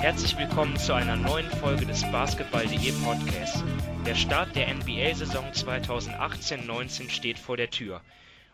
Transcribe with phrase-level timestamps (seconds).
[0.00, 3.64] Herzlich willkommen zu einer neuen Folge des Basketball.de Podcasts.
[4.06, 8.00] Der Start der NBA-Saison 2018-19 steht vor der Tür.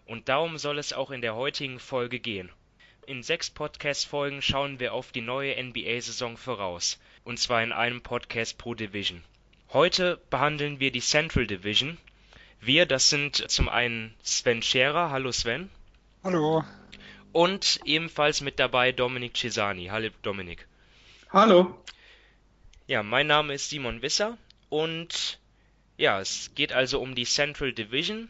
[0.06, 2.50] Und darum soll es auch in der heutigen Folge gehen.
[3.06, 6.98] In sechs Podcast-Folgen schauen wir auf die neue NBA-Saison voraus.
[7.24, 9.22] Und zwar in einem Podcast pro Division.
[9.70, 11.98] Heute behandeln wir die Central Division.
[12.58, 15.10] Wir, das sind zum einen Sven Scherer.
[15.10, 15.68] Hallo Sven.
[16.24, 16.64] Hallo.
[17.32, 19.88] Und ebenfalls mit dabei Dominik Cesani.
[19.88, 20.66] Hallo Dominik.
[21.34, 21.76] Hallo.
[22.86, 24.38] Ja, mein Name ist Simon Wisser
[24.68, 25.40] und
[25.96, 28.28] ja, es geht also um die Central Division,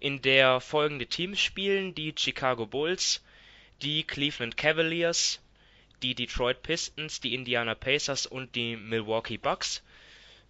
[0.00, 3.22] in der folgende Teams spielen: die Chicago Bulls,
[3.82, 5.42] die Cleveland Cavaliers,
[6.02, 9.82] die Detroit Pistons, die Indiana Pacers und die Milwaukee Bucks.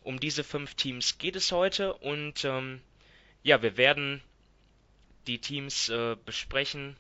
[0.05, 2.81] Um diese fünf Teams geht es heute und ähm,
[3.43, 4.23] ja, wir werden
[5.27, 6.97] die Teams äh, besprechen.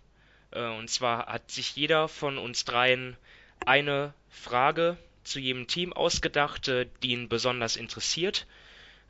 [0.51, 3.17] Äh, und zwar hat sich jeder von uns dreien
[3.67, 6.67] eine Frage zu jedem Team ausgedacht,
[7.03, 8.47] die ihn besonders interessiert,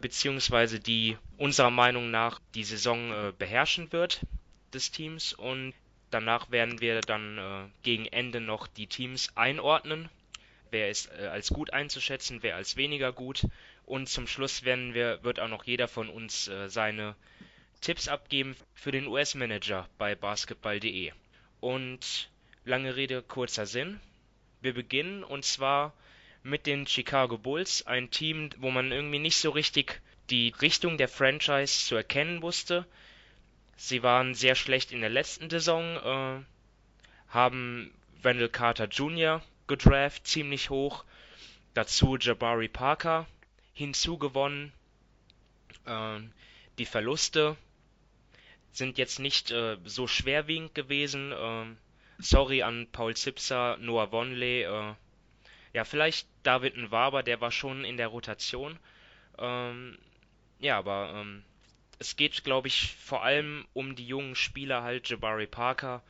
[0.00, 4.20] beziehungsweise die unserer Meinung nach die Saison äh, beherrschen wird
[4.75, 5.33] des Teams.
[5.33, 5.75] Und
[6.11, 10.08] danach werden wir dann äh, gegen Ende noch die Teams einordnen.
[10.70, 13.47] Wer ist äh, als gut einzuschätzen, wer als weniger gut.
[13.86, 17.17] Und zum Schluss werden wir, wird auch noch jeder von uns seine
[17.80, 21.11] Tipps abgeben für den US-Manager bei basketball.de.
[21.61, 22.30] Und
[22.64, 24.00] lange Rede, kurzer Sinn.
[24.62, 25.92] Wir beginnen und zwar
[26.44, 31.08] mit den Chicago Bulls, ein Team, wo man irgendwie nicht so richtig die Richtung der
[31.08, 32.86] Franchise zu erkennen wusste.
[33.77, 36.44] Sie waren sehr schlecht in der letzten Saison, äh,
[37.28, 39.42] haben Wendell Carter Jr.
[39.66, 41.05] gedraft, ziemlich hoch.
[41.74, 43.27] Dazu Jabari Parker
[43.72, 44.72] hinzugewonnen.
[45.86, 46.20] Äh,
[46.78, 47.56] die Verluste
[48.72, 51.33] sind jetzt nicht äh, so schwerwiegend gewesen.
[52.18, 54.94] Sorry an Paul Zipser, Noah Vonleh, äh,
[55.72, 58.78] ja, vielleicht David Nwaber, der war schon in der Rotation.
[59.39, 59.98] Ähm,
[60.58, 61.42] ja, aber ähm,
[61.98, 66.02] es geht, glaube ich, vor allem um die jungen Spieler halt, Jabari Parker,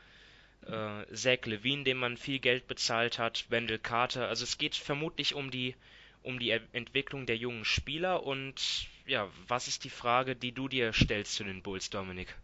[0.67, 4.29] äh, Zach Levine, dem man viel Geld bezahlt hat, Wendell Carter.
[4.29, 5.75] Also es geht vermutlich um die
[6.23, 10.93] um die Entwicklung der jungen Spieler und ja, was ist die Frage, die du dir
[10.93, 12.37] stellst zu den Bulls, Dominik?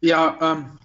[0.00, 0.78] Ja, ähm,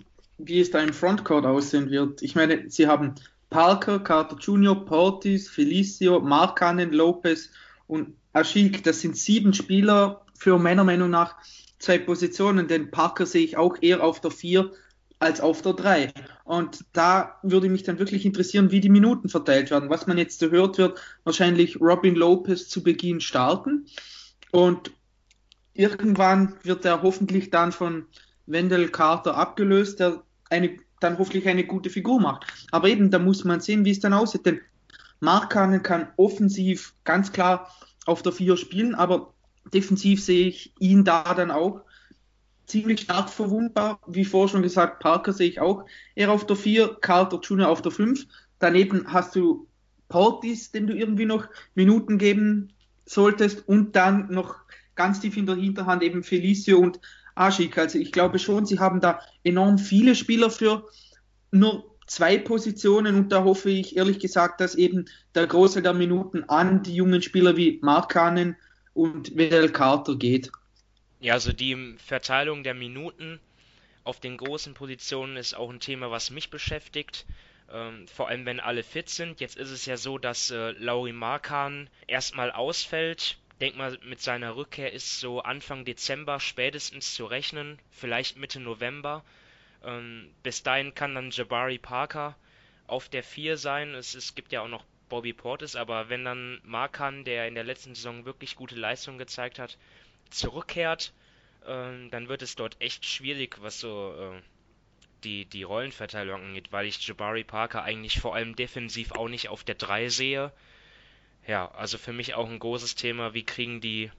[0.48, 2.22] wie es da im Frontcourt aussehen wird.
[2.22, 3.16] Ich meine, sie haben
[3.50, 7.50] Parker, Carter Jr., Portis, Felicio, Markanen, Lopez
[7.88, 8.84] und Ashik.
[8.84, 11.36] Das sind sieben Spieler für meiner Meinung nach
[11.78, 14.72] zwei Positionen, denn Parker sehe ich auch eher auf der vier
[15.20, 16.12] als auf der drei.
[16.46, 19.90] Und da würde mich dann wirklich interessieren, wie die Minuten verteilt werden.
[19.90, 23.86] Was man jetzt hört, wird wahrscheinlich Robin Lopez zu Beginn starten.
[24.52, 24.92] Und
[25.74, 28.06] irgendwann wird er hoffentlich dann von
[28.48, 32.46] Wendell Carter abgelöst, der eine, dann hoffentlich eine gute Figur macht.
[32.72, 34.46] Aber eben, da muss man sehen, wie es dann aussieht.
[34.46, 34.62] Denn
[35.20, 37.72] Markanen kann offensiv ganz klar
[38.06, 39.34] auf der 4 spielen, aber
[39.74, 41.82] defensiv sehe ich ihn da dann auch
[42.66, 44.00] ziemlich stark verwundbar.
[44.08, 45.86] Wie vorher schon gesagt, Parker sehe ich auch
[46.16, 47.70] eher auf der 4, Carter Jr.
[47.70, 48.26] auf der 5.
[48.60, 49.68] Daneben hast du
[50.08, 52.74] Portis, dem du irgendwie noch Minuten geben
[53.06, 54.56] solltest und dann noch
[54.96, 57.00] ganz tief in der Hinterhand eben Felicio und
[57.42, 57.78] Aschik.
[57.78, 60.88] Also ich glaube schon, sie haben da enorm viele Spieler für
[61.52, 66.44] nur zwei Positionen und da hoffe ich ehrlich gesagt, dass eben der Großteil der Minuten
[66.46, 68.58] an die jungen Spieler wie Markanen
[68.94, 70.52] und Wedel Carter geht.
[71.20, 73.40] Ja, also die Verteilung der Minuten
[74.04, 77.26] auf den großen Positionen ist auch ein Thema, was mich beschäftigt.
[77.72, 79.40] Ähm, vor allem, wenn alle fit sind.
[79.40, 84.56] Jetzt ist es ja so, dass äh, Lauri Markan erstmal ausfällt denke mal, mit seiner
[84.56, 89.24] Rückkehr ist so Anfang Dezember spätestens zu rechnen, vielleicht Mitte November.
[89.84, 92.36] Ähm, bis dahin kann dann Jabari Parker
[92.88, 93.94] auf der 4 sein.
[93.94, 97.64] Es, es gibt ja auch noch Bobby Portis, aber wenn dann Markan, der in der
[97.64, 99.78] letzten Saison wirklich gute Leistung gezeigt hat,
[100.30, 101.14] zurückkehrt,
[101.66, 104.42] äh, dann wird es dort echt schwierig, was so äh,
[105.24, 109.64] die, die Rollenverteilung angeht, weil ich Jabari Parker eigentlich vor allem defensiv auch nicht auf
[109.64, 110.52] der 3 sehe.
[111.48, 114.12] Ja, also für mich auch ein großes Thema, wie kriegen die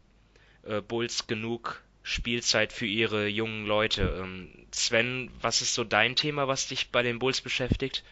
[0.65, 4.21] äh, Bulls genug Spielzeit für ihre jungen Leute?
[4.21, 8.03] Ähm, Sven, was ist so dein Thema, was dich bei den Bulls beschäftigt?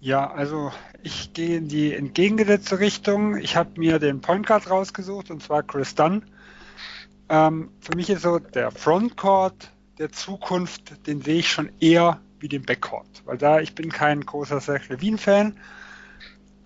[0.00, 0.72] Ja, also
[1.02, 3.36] ich gehe in die entgegengesetzte Richtung.
[3.38, 6.24] Ich habe mir den Point Guard rausgesucht und zwar Chris Dunn.
[7.28, 12.48] Ähm, für mich ist so der Frontcourt der Zukunft, den sehe ich schon eher wie
[12.48, 15.58] den Backcourt, weil da ich bin kein großer Zach Levine-Fan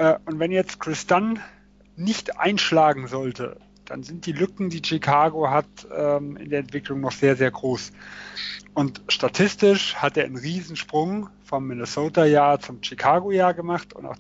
[0.03, 1.39] äh, und wenn jetzt Chris Dunn
[1.97, 7.13] nicht einschlagen sollte, dann sind die Lücken, die Chicago hat, ähm, in der Entwicklung noch
[7.13, 7.93] sehr, sehr groß.
[8.75, 14.17] Und statistisch hat er einen Riesensprung vom Minnesota-Jahr zum Chicago-Jahr gemacht und auch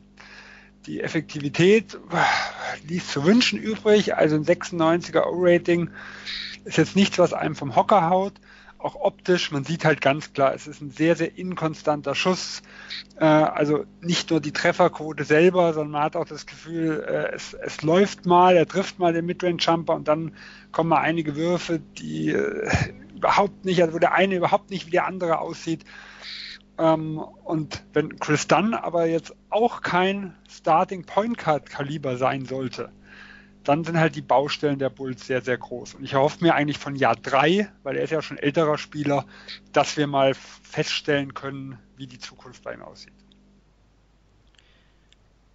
[0.86, 4.14] die Effektivität äh, ließ zu wünschen übrig.
[4.14, 5.90] Also ein 96er O-Rating
[6.64, 8.34] ist jetzt nichts, was einem vom Hocker haut.
[8.82, 12.62] Auch optisch, man sieht halt ganz klar, es ist ein sehr, sehr inkonstanter Schuss.
[13.16, 17.54] Äh, also nicht nur die Trefferquote selber, sondern man hat auch das Gefühl, äh, es,
[17.54, 20.32] es läuft mal, er trifft mal den Midrange-Jumper und dann
[20.72, 22.68] kommen mal einige Würfe, die äh,
[23.14, 25.84] überhaupt nicht, also wo der eine überhaupt nicht wie der andere aussieht.
[26.76, 32.90] Ähm, und wenn Chris Dunn aber jetzt auch kein Starting Point Card Kaliber sein sollte,
[33.64, 35.94] dann sind halt die Baustellen der Bulls sehr, sehr groß.
[35.94, 39.26] Und ich erhoffe mir eigentlich von Jahr drei, weil er ist ja schon älterer Spieler,
[39.72, 43.12] dass wir mal feststellen können, wie die Zukunft bei ihm aussieht.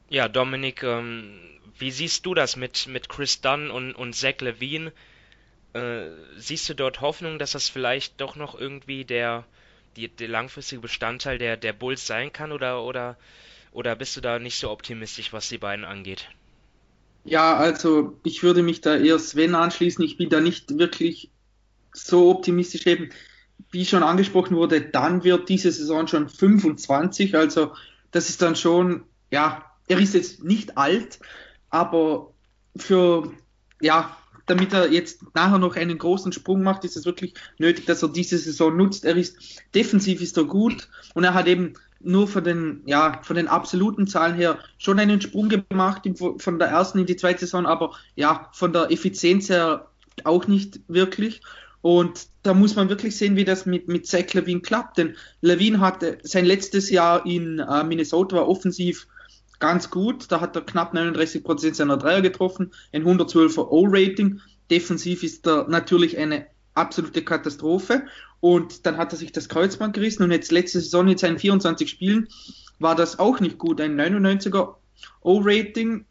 [0.10, 1.38] Ja, Dominik, ähm,
[1.78, 4.94] wie siehst du das mit, mit Chris Dunn und, und Zach Levine?
[5.74, 6.06] Äh,
[6.38, 9.44] siehst du dort Hoffnung, dass das vielleicht doch noch irgendwie der,
[9.98, 13.18] die, der langfristige Bestandteil der, der Bulls sein kann oder, oder,
[13.74, 16.30] oder bist du da nicht so optimistisch, was die beiden angeht?
[17.28, 20.04] Ja, also ich würde mich da eher Sven anschließen.
[20.04, 21.30] Ich bin da nicht wirklich
[21.94, 23.10] so optimistisch eben,
[23.70, 27.36] wie schon angesprochen wurde, dann wird diese Saison schon 25.
[27.36, 27.74] Also
[28.12, 31.20] das ist dann schon, ja, er ist jetzt nicht alt,
[31.70, 32.34] aber
[32.78, 33.34] für,
[33.82, 34.16] ja,
[34.46, 38.10] damit er jetzt nachher noch einen großen Sprung macht, ist es wirklich nötig, dass er
[38.10, 39.04] diese Saison nutzt.
[39.04, 43.36] Er ist defensiv ist er gut und er hat eben nur von den, ja, von
[43.36, 46.08] den absoluten Zahlen her schon einen Sprung gemacht
[46.38, 49.88] von der ersten in die zweite Saison, aber ja, von der Effizienz her
[50.24, 51.42] auch nicht wirklich.
[51.82, 54.98] Und da muss man wirklich sehen, wie das mit, mit Zach Levine klappt.
[54.98, 59.08] Denn Levine hatte sein letztes Jahr in äh, Minnesota war offensiv
[59.60, 60.32] ganz gut.
[60.32, 64.42] Da hat er knapp 39 Prozent seiner Dreier getroffen, ein 112er O-Rating.
[64.70, 66.48] Defensiv ist er natürlich eine
[66.78, 68.04] absolute Katastrophe.
[68.40, 71.90] Und dann hat er sich das Kreuzband gerissen und jetzt letzte Saison in seinen 24
[71.90, 72.28] Spielen
[72.80, 73.82] war das auch nicht gut.
[73.82, 74.76] Ein 99er
[75.22, 76.06] O-Rating.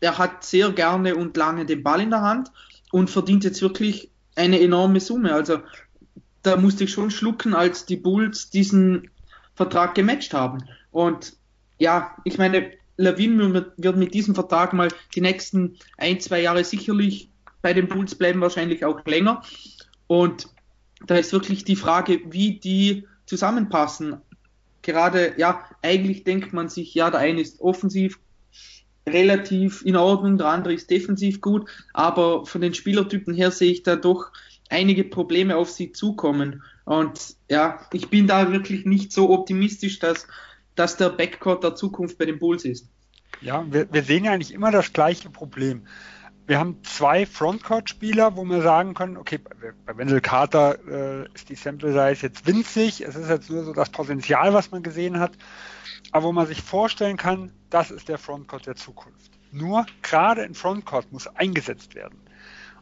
[0.00, 2.50] Er hat sehr gerne und lange den Ball in der Hand
[2.92, 5.32] und verdient jetzt wirklich eine enorme Summe.
[5.34, 5.58] Also
[6.42, 9.10] da musste ich schon schlucken, als die Bulls diesen
[9.54, 10.64] Vertrag gematcht haben.
[10.90, 11.34] Und
[11.78, 17.30] ja, ich meine, Lawin wird mit diesem Vertrag mal die nächsten ein, zwei Jahre sicherlich
[17.62, 19.42] bei den Bulls bleiben, wahrscheinlich auch länger.
[20.12, 20.48] Und
[21.06, 24.18] da ist wirklich die Frage, wie die zusammenpassen.
[24.82, 28.18] Gerade, ja, eigentlich denkt man sich, ja, der eine ist offensiv
[29.08, 33.84] relativ in Ordnung, der andere ist defensiv gut, aber von den Spielertypen her sehe ich
[33.84, 34.32] da doch
[34.68, 36.62] einige Probleme auf sie zukommen.
[36.84, 40.26] Und ja, ich bin da wirklich nicht so optimistisch, dass
[40.74, 42.86] dass der Backcourt der Zukunft bei den Bulls ist.
[43.40, 45.86] Ja, wir, wir sehen ja eigentlich immer das gleiche Problem.
[46.46, 51.54] Wir haben zwei Frontcourt-Spieler, wo wir sagen können, okay, bei Wendell Carter äh, ist die
[51.54, 55.32] Sample Size jetzt winzig, es ist jetzt nur so das Potenzial, was man gesehen hat,
[56.10, 59.30] aber wo man sich vorstellen kann, das ist der Frontcourt der Zukunft.
[59.52, 62.18] Nur gerade in Frontcourt muss eingesetzt werden.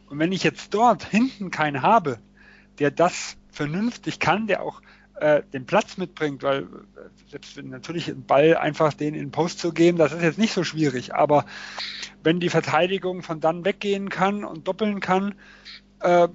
[0.09, 2.19] Und wenn ich jetzt dort hinten keinen habe,
[2.79, 4.81] der das vernünftig kann, der auch
[5.21, 6.67] äh, den Platz mitbringt, weil äh,
[7.29, 10.39] selbst wenn natürlich ein Ball einfach den in den Post zu geben, das ist jetzt
[10.39, 11.45] nicht so schwierig, aber
[12.23, 15.35] wenn die Verteidigung von dann weggehen kann und doppeln kann,
[15.99, 16.27] äh,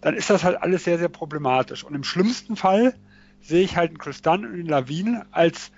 [0.00, 1.84] dann ist das halt alles sehr, sehr problematisch.
[1.84, 2.94] Und im schlimmsten Fall
[3.40, 5.70] sehe ich halt einen Chris Dunn und einen Lawine als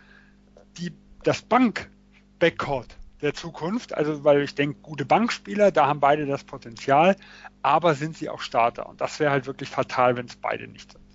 [0.78, 0.92] die,
[1.24, 3.94] das Bank-Backcourt der Zukunft.
[3.94, 7.16] Also, weil ich denke, gute Bankspieler, da haben beide das Potenzial,
[7.60, 8.88] aber sind sie auch Starter.
[8.88, 11.07] Und das wäre halt wirklich fatal, wenn es beide nicht sind.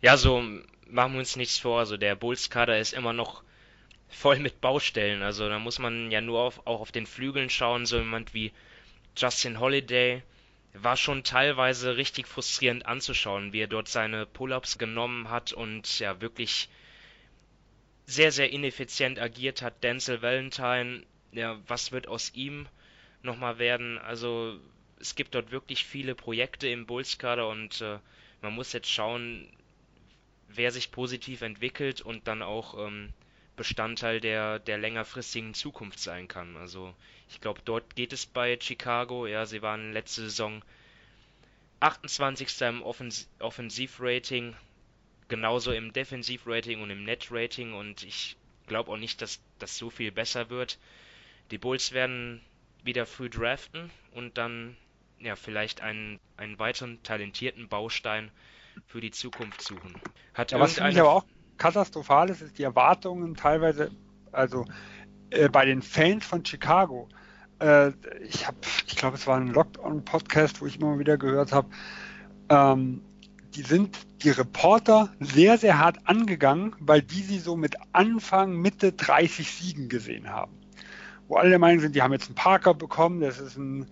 [0.00, 0.40] Ja, so
[0.86, 1.80] machen wir uns nichts vor.
[1.80, 3.42] Also der Bulls-Kader ist immer noch
[4.08, 5.22] voll mit Baustellen.
[5.22, 7.84] Also da muss man ja nur auf, auch auf den Flügeln schauen.
[7.84, 8.52] So jemand wie
[9.16, 10.22] Justin Holiday
[10.74, 16.20] war schon teilweise richtig frustrierend anzuschauen, wie er dort seine Pull-ups genommen hat und ja
[16.20, 16.68] wirklich
[18.06, 19.82] sehr, sehr ineffizient agiert hat.
[19.82, 21.02] Denzel Valentine,
[21.32, 22.68] ja, was wird aus ihm
[23.22, 23.98] nochmal werden?
[23.98, 24.60] Also
[25.00, 27.98] es gibt dort wirklich viele Projekte im Bulls-Kader und äh,
[28.40, 29.48] man muss jetzt schauen,
[30.48, 33.12] wer sich positiv entwickelt und dann auch ähm,
[33.56, 36.56] Bestandteil der, der längerfristigen Zukunft sein kann.
[36.56, 36.94] Also
[37.28, 39.26] ich glaube, dort geht es bei Chicago.
[39.26, 40.62] Ja, sie waren letzte Saison
[41.80, 42.60] 28.
[42.62, 44.56] im Offens Offensivrating,
[45.28, 48.36] genauso im Defensivrating und im Net-Rating und ich
[48.66, 50.78] glaube auch nicht, dass das so viel besser wird.
[51.50, 52.40] Die Bulls werden
[52.82, 54.76] wieder früh draften und dann
[55.20, 58.30] ja vielleicht einen, einen weiteren talentierten Baustein
[58.88, 59.94] für die Zukunft suchen.
[60.34, 61.24] Hat ja, was für mich aber auch
[61.58, 63.90] katastrophal ist, ist die Erwartungen teilweise,
[64.32, 64.64] also
[65.30, 67.06] äh, bei den Fans von Chicago.
[67.60, 67.92] Äh,
[68.26, 71.68] ich habe, ich glaube, es war ein Lockdown-Podcast, wo ich immer wieder gehört habe,
[72.48, 73.02] ähm,
[73.54, 78.92] die sind die Reporter sehr, sehr hart angegangen, weil die sie so mit Anfang, Mitte
[78.92, 80.52] 30 Siegen gesehen haben.
[81.28, 83.86] Wo alle der Meinung sind, die haben jetzt einen Parker bekommen, das ist ein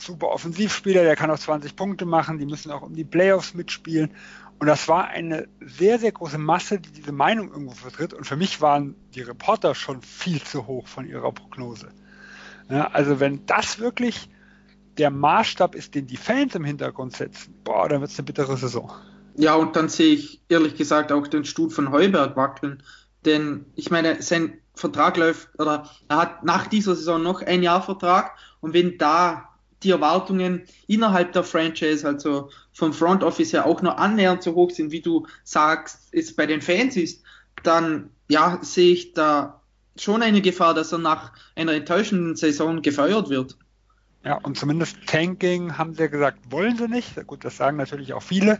[0.00, 4.10] super Offensivspieler, der kann auch 20 Punkte machen, die müssen auch um die Playoffs mitspielen.
[4.58, 8.12] Und das war eine sehr, sehr große Masse, die diese Meinung irgendwo vertritt.
[8.12, 11.88] Und für mich waren die Reporter schon viel zu hoch von ihrer Prognose.
[12.68, 14.28] Ja, also wenn das wirklich
[14.98, 18.56] der Maßstab ist, den die Fans im Hintergrund setzen, boah, dann wird es eine bittere
[18.56, 18.92] Saison.
[19.36, 22.82] Ja, und dann sehe ich ehrlich gesagt auch den Stuhl von Heuberg wackeln.
[23.24, 27.82] Denn ich meine, sein Vertrag läuft, oder er hat nach dieser Saison noch ein Jahr
[27.82, 28.36] Vertrag.
[28.60, 29.49] Und wenn da
[29.82, 34.70] die Erwartungen innerhalb der Franchise, also vom Front Office her auch nur annähernd so hoch
[34.70, 37.22] sind, wie du sagst, es bei den Fans ist,
[37.62, 39.62] dann ja, sehe ich da
[39.96, 43.56] schon eine Gefahr, dass er nach einer enttäuschenden Saison gefeuert wird.
[44.24, 47.26] Ja, und zumindest Tanking haben sie ja gesagt, wollen sie nicht.
[47.26, 48.58] Gut, das sagen natürlich auch viele,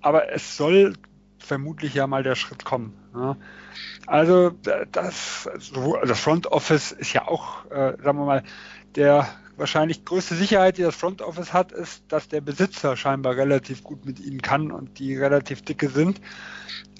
[0.00, 0.94] aber es soll
[1.38, 2.94] vermutlich ja mal der Schritt kommen.
[3.14, 3.36] Ja.
[4.06, 4.50] Also
[4.90, 5.48] das,
[6.04, 8.42] das Front Office ist ja auch, äh, sagen wir mal,
[8.96, 13.82] der wahrscheinlich größte Sicherheit, die das Front Office hat, ist, dass der Besitzer scheinbar relativ
[13.82, 16.20] gut mit ihnen kann und die relativ dicke sind.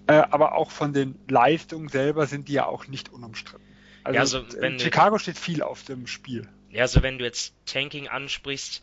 [0.07, 3.67] Äh, aber auch von den Leistungen selber sind die ja auch nicht unumstritten.
[4.05, 6.49] Also, ja, also in Chicago steht viel auf dem Spiel.
[6.71, 8.83] Ja, also wenn du jetzt Tanking ansprichst,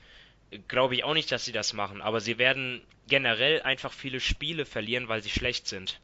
[0.67, 4.65] glaube ich auch nicht, dass sie das machen, aber sie werden generell einfach viele Spiele
[4.65, 5.99] verlieren, weil sie schlecht sind.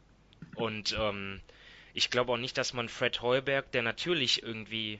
[0.55, 1.41] Und ähm,
[1.93, 4.99] ich glaube auch nicht, dass man Fred Heuberg, der natürlich irgendwie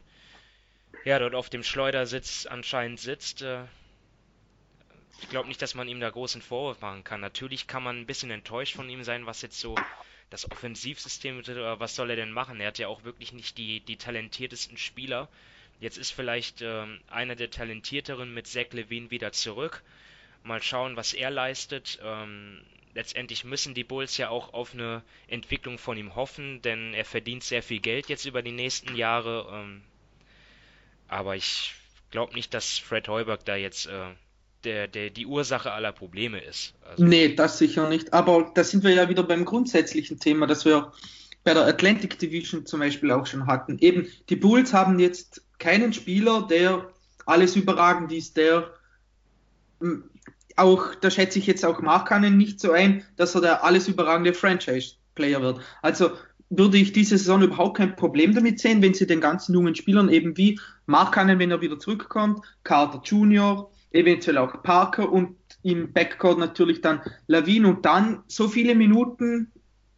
[1.05, 3.41] ja, dort auf dem Schleudersitz anscheinend sitzt.
[3.41, 3.63] Äh,
[5.21, 7.21] ich glaube nicht, dass man ihm da großen Vorwurf machen kann.
[7.21, 9.75] Natürlich kann man ein bisschen enttäuscht von ihm sein, was jetzt so
[10.29, 12.60] das Offensivsystem betrifft, aber was soll er denn machen?
[12.60, 15.27] Er hat ja auch wirklich nicht die, die talentiertesten Spieler.
[15.79, 19.83] Jetzt ist vielleicht äh, einer der talentierteren mit Zach Levine wieder zurück.
[20.43, 22.00] Mal schauen, was er leistet.
[22.03, 22.62] Ähm,
[22.93, 27.43] letztendlich müssen die Bulls ja auch auf eine Entwicklung von ihm hoffen, denn er verdient
[27.43, 29.48] sehr viel Geld jetzt über die nächsten Jahre.
[29.51, 29.83] Ähm,
[31.12, 31.75] aber ich
[32.10, 34.13] glaube nicht, dass Fred Heuberg da jetzt äh,
[34.63, 36.74] der, der, die Ursache aller Probleme ist.
[36.89, 38.13] Also, nee, das sicher nicht.
[38.13, 40.91] Aber da sind wir ja wieder beim grundsätzlichen Thema, das wir
[41.44, 43.80] bei der Atlantic Division zum Beispiel auch schon hatten.
[43.80, 46.89] Eben, die Bulls haben jetzt keinen Spieler, der
[47.25, 48.72] alles überragend ist, der
[49.80, 50.03] hm,
[50.56, 54.34] auch, da schätze ich jetzt auch Markanen nicht so ein, dass er der alles überragende
[54.34, 55.62] Franchise-Player wird.
[55.82, 56.12] Also
[56.51, 60.10] würde ich diese Saison überhaupt kein Problem damit sehen, wenn sie den ganzen jungen Spielern
[60.10, 66.39] eben wie Markanen, wenn er wieder zurückkommt, Carter Jr., eventuell auch Parker und im Backcourt
[66.39, 69.51] natürlich dann Lawin und dann so viele Minuten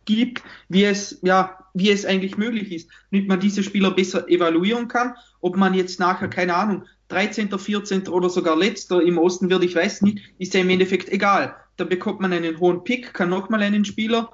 [0.06, 4.88] gibt, wie es, ja, wie es eigentlich möglich ist, damit man diese Spieler besser evaluieren
[4.88, 8.08] kann, ob man jetzt nachher, keine Ahnung, 13., 14.
[8.08, 11.56] oder sogar letzter im Osten wird, ich weiß nicht, ist ja im Endeffekt egal.
[11.78, 14.32] Da bekommt man einen hohen Pick, kann nochmal einen Spieler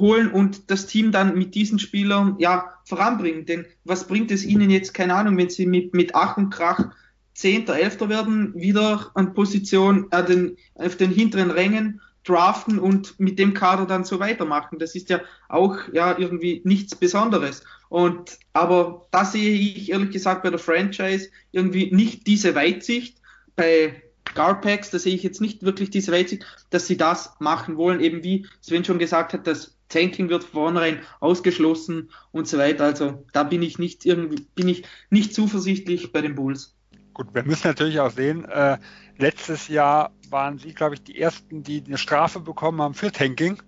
[0.00, 3.46] holen und das Team dann mit diesen Spielern ja voranbringen.
[3.46, 6.90] Denn was bringt es ihnen jetzt, keine Ahnung, wenn sie mit, mit Ach und Krach
[7.34, 13.38] Zehnter, Elfter werden, wieder an Position, äh, den, auf den hinteren Rängen draften und mit
[13.38, 14.78] dem Kader dann so weitermachen.
[14.78, 17.64] Das ist ja auch ja irgendwie nichts Besonderes.
[17.88, 23.18] Und aber da sehe ich ehrlich gesagt bei der Franchise irgendwie nicht diese Weitsicht.
[23.56, 24.02] Bei
[24.34, 28.22] Garpax, da sehe ich jetzt nicht wirklich diese Weitsicht, dass sie das machen wollen, eben
[28.22, 32.84] wie Sven schon gesagt hat, dass Tanking wird vornherein ausgeschlossen und so weiter.
[32.84, 36.74] Also da bin ich nicht irgendwie, bin ich nicht zuversichtlich bei den Bulls.
[37.12, 38.78] Gut, wir müssen natürlich auch sehen, äh,
[39.18, 43.60] letztes Jahr waren sie, glaube ich, die ersten, die eine Strafe bekommen haben für Tanking,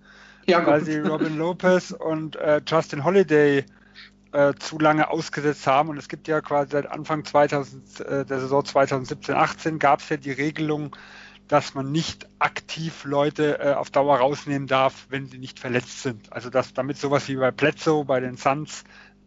[0.47, 3.65] ja, weil sie Robin Lopez und äh, Justin Holiday
[4.31, 5.89] äh, zu lange ausgesetzt haben.
[5.89, 10.17] Und es gibt ja quasi seit Anfang 2000, äh, der Saison 2017-18 gab es ja
[10.17, 10.95] die Regelung,
[11.47, 16.31] dass man nicht aktiv Leute äh, auf Dauer rausnehmen darf, wenn sie nicht verletzt sind.
[16.31, 18.83] Also dass damit sowas wie bei Bledsoe, bei den Suns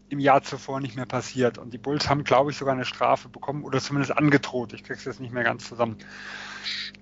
[0.08, 1.58] im Jahr zuvor nicht mehr passiert.
[1.58, 4.72] Und die Bulls haben, glaube ich, sogar eine Strafe bekommen oder zumindest angedroht.
[4.72, 5.98] Ich kriege es jetzt nicht mehr ganz zusammen.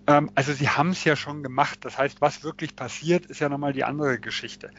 [0.06, 1.80] Ähm, also sie haben es ja schon gemacht.
[1.82, 4.70] Das heißt, was wirklich passiert, ist ja nochmal die andere Geschichte.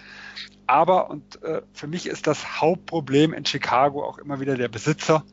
[0.68, 5.24] Aber, und äh, für mich ist das Hauptproblem in Chicago auch immer wieder der Besitzer.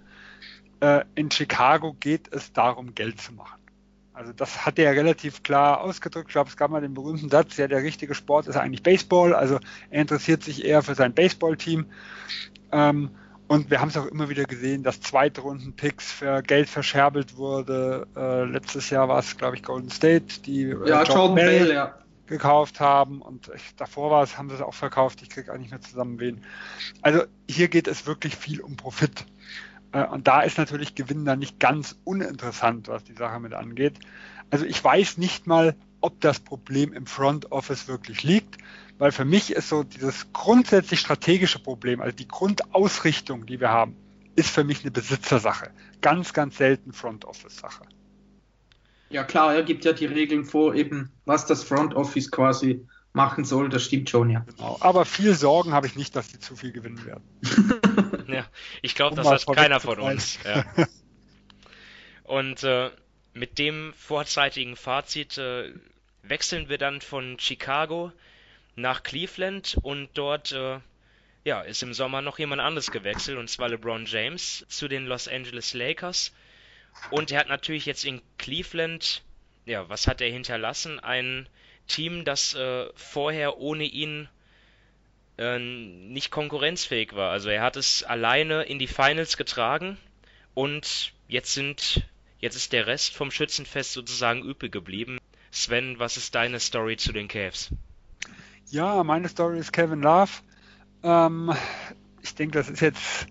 [0.81, 3.62] Äh, in Chicago geht es darum, Geld zu machen.
[4.15, 6.29] Also das hat er relativ klar ausgedrückt.
[6.29, 9.35] Ich glaube, es gab mal den berühmten Satz, ja, der richtige Sport ist eigentlich Baseball.
[9.35, 9.59] Also
[9.91, 11.87] er interessiert sich eher für sein Baseballteam.
[12.73, 13.11] Ähm,
[13.49, 18.07] und wir haben es auch immer wieder gesehen, dass Zweitrunden-Picks für Geld verscherbelt wurde.
[18.17, 21.75] Äh, letztes Jahr war es, glaube ich, Golden State, die äh, ja, Jordan Bell, Bell
[21.75, 21.95] ja.
[22.27, 23.21] gekauft haben.
[23.21, 25.23] Und ich, davor war es, haben sie es auch verkauft.
[25.23, 26.45] Ich kriege eigentlich nicht mehr zusammen wen.
[27.03, 29.27] Also hier geht es wirklich viel um Profit.
[29.93, 33.99] Äh, und da ist natürlich Gewinn dann nicht ganz uninteressant, was die Sache mit angeht.
[34.51, 38.59] Also ich weiß nicht mal, ob das Problem im Front Office wirklich liegt,
[38.99, 43.97] weil für mich ist so dieses grundsätzlich strategische Problem, also die Grundausrichtung, die wir haben,
[44.35, 45.71] ist für mich eine Besitzersache.
[46.01, 47.85] Ganz, ganz selten Front Office Sache.
[49.11, 53.45] Ja klar, er gibt ja die Regeln vor, eben was das Front Office quasi machen
[53.45, 54.41] soll, das stimmt schon, ja.
[54.41, 54.79] Genau.
[54.81, 57.23] Aber viel Sorgen habe ich nicht, dass sie zu viel gewinnen werden.
[58.33, 58.47] ja,
[58.83, 60.39] ich glaube, das hat keiner von uns.
[60.45, 60.65] Ja.
[62.25, 62.91] Und äh,
[63.35, 65.73] mit dem vorzeitigen Fazit äh,
[66.23, 68.13] wechseln wir dann von Chicago
[68.75, 70.79] nach Cleveland und dort äh,
[71.45, 75.29] ja, ist im Sommer noch jemand anderes gewechselt, und zwar LeBron James zu den Los
[75.29, 76.33] Angeles Lakers.
[77.11, 79.23] Und er hat natürlich jetzt in Cleveland,
[79.65, 81.01] ja, was hat er hinterlassen?
[81.01, 81.49] Ein
[81.89, 84.29] Team, das äh, vorher ohne ihn
[85.39, 87.31] äh, nicht konkurrenzfähig war.
[87.31, 89.97] Also er hat es alleine in die Finals getragen
[90.55, 92.05] und jetzt sind
[92.39, 95.19] jetzt ist der Rest vom Schützenfest sozusagen übrig geblieben.
[95.51, 97.71] Sven, was ist deine Story zu den Cavs?
[98.67, 100.31] Ja, meine Story ist Kevin Love.
[101.03, 101.53] Ähm,
[102.23, 103.27] ich denke, das ist jetzt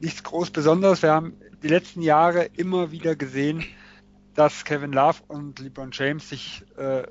[0.00, 1.02] nichts groß Besonderes.
[1.02, 3.64] Wir haben die letzten Jahre immer wieder gesehen,
[4.34, 7.04] dass Kevin Love und LeBron James sich äh,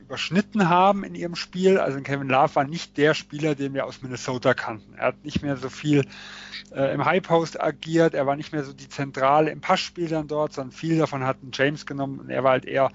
[0.00, 1.78] überschnitten haben in ihrem Spiel.
[1.78, 4.94] Also Kevin Love war nicht der Spieler, den wir aus Minnesota kannten.
[4.94, 6.04] Er hat nicht mehr so viel
[6.74, 10.28] äh, im High Post agiert, er war nicht mehr so die Zentrale im Passspiel dann
[10.28, 12.90] dort, sondern viel davon hatten James genommen und er war halt eher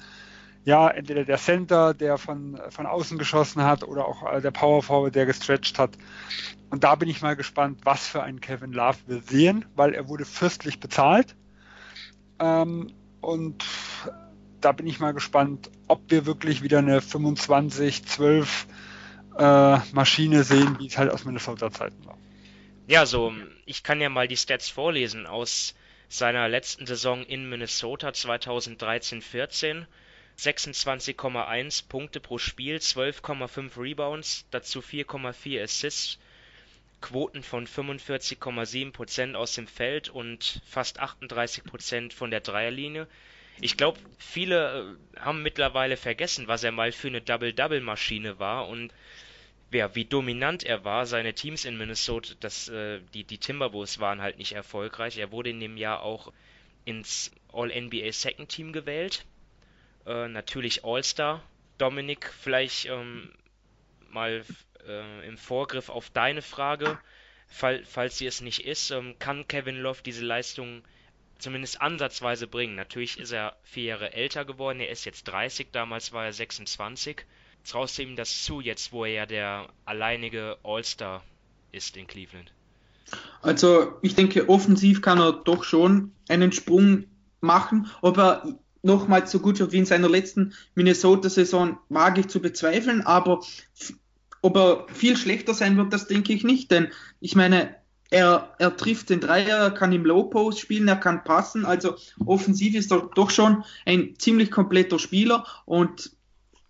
[0.67, 4.83] ja, entweder der Center, der von, von außen geschossen hat oder auch äh, der Power
[4.83, 5.97] Forward, der gestretched hat.
[6.69, 10.09] Und da bin ich mal gespannt, was für einen Kevin Love wir sehen, weil er
[10.09, 11.37] wurde fürstlich bezahlt.
[12.39, 12.91] Ähm,
[13.21, 13.63] und
[14.61, 18.47] da bin ich mal gespannt, ob wir wirklich wieder eine 25-12
[19.37, 22.17] äh, Maschine sehen, wie es halt aus Minnesota-Zeiten war.
[22.87, 23.33] Ja, so,
[23.65, 25.75] ich kann ja mal die Stats vorlesen aus
[26.09, 29.85] seiner letzten Saison in Minnesota 2013-14.
[30.37, 36.19] 26,1 Punkte pro Spiel, 12,5 Rebounds, dazu 4,4 Assists,
[37.01, 43.07] Quoten von 45,7% aus dem Feld und fast 38% von der Dreierlinie
[43.61, 48.93] ich glaube, viele äh, haben mittlerweile vergessen, was er mal für eine Double-Double-Maschine war und
[49.71, 51.05] ja, wie dominant er war.
[51.05, 55.17] Seine Teams in Minnesota, das, äh, die, die Timberwolves waren halt nicht erfolgreich.
[55.17, 56.31] Er wurde in dem Jahr auch
[56.85, 59.25] ins All-NBA Second Team gewählt.
[60.05, 61.43] Äh, natürlich All-Star.
[61.77, 63.31] Dominik, vielleicht ähm,
[64.09, 64.43] mal
[64.87, 66.97] äh, im Vorgriff auf deine Frage,
[67.47, 70.83] fall, falls sie es nicht ist, ähm, kann Kevin Love diese Leistung
[71.39, 72.75] zumindest ansatzweise bringen.
[72.75, 77.25] Natürlich ist er vier Jahre älter geworden, er ist jetzt 30, damals war er 26.
[77.65, 81.23] Traust du ihm das zu, jetzt wo er ja der alleinige All-Star
[81.71, 82.51] ist in Cleveland?
[83.41, 87.05] Also ich denke, offensiv kann er doch schon einen Sprung
[87.39, 87.89] machen.
[88.01, 93.01] Ob er nochmals so gut wird wie in seiner letzten Minnesota-Saison, wage ich zu bezweifeln,
[93.01, 93.41] aber
[94.41, 97.75] ob er viel schlechter sein wird, das denke ich nicht, denn ich meine,
[98.09, 101.65] er, er trifft den Dreier, er kann im Low Post spielen, er kann passen.
[101.65, 105.45] Also offensiv ist er doch schon ein ziemlich kompletter Spieler.
[105.65, 106.11] Und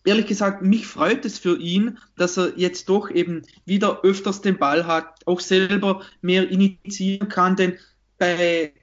[0.06, 4.58] ehrlich gesagt, mich freut es für ihn, dass er jetzt doch eben wieder öfters den
[4.58, 7.78] Ball hat, auch selber mehr initiieren kann, denn
[8.18, 8.74] bei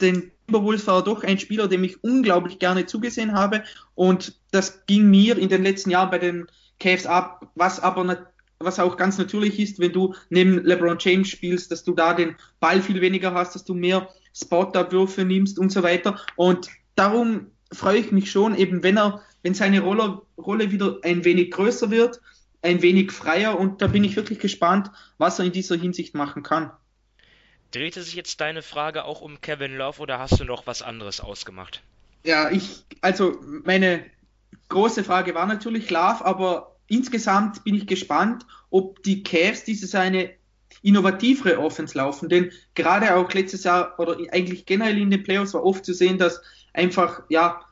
[0.00, 3.62] den Timberwolves war er doch ein Spieler, dem ich unglaublich gerne zugesehen habe.
[3.94, 6.46] Und das ging mir in den letzten Jahren bei den
[6.80, 8.04] Cavs ab, was aber
[8.60, 12.36] was auch ganz natürlich ist, wenn du neben LeBron James spielst, dass du da den
[12.60, 16.20] Ball viel weniger hast, dass du mehr Spot-Abwürfe nimmst und so weiter.
[16.36, 21.24] Und darum freue ich mich schon, eben wenn er, wenn seine Rolle, Rolle wieder ein
[21.24, 22.20] wenig größer wird,
[22.62, 26.42] ein wenig freier und da bin ich wirklich gespannt, was er in dieser Hinsicht machen
[26.42, 26.70] kann.
[27.70, 31.20] Drehte sich jetzt deine Frage auch um Kevin Love oder hast du noch was anderes
[31.20, 31.82] ausgemacht?
[32.24, 34.04] Ja, ich, also meine
[34.68, 40.30] große Frage war natürlich Love, aber insgesamt bin ich gespannt, ob die Cavs dieses eine
[40.82, 45.64] innovativere Offense laufen, denn gerade auch letztes Jahr oder eigentlich generell in den Playoffs war
[45.64, 46.40] oft zu sehen, dass
[46.72, 47.64] einfach, ja,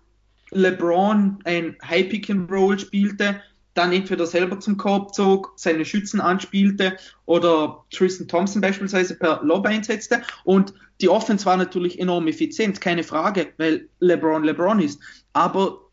[0.51, 3.41] LeBron ein High Pick and Roll spielte,
[3.75, 9.67] dann entweder selber zum Korb zog, seine Schützen anspielte oder Tristan Thompson beispielsweise per Lob
[9.67, 10.23] einsetzte.
[10.45, 15.01] Und die Offense war natürlich enorm effizient, keine Frage, weil LeBron LeBron ist,
[15.33, 15.88] aber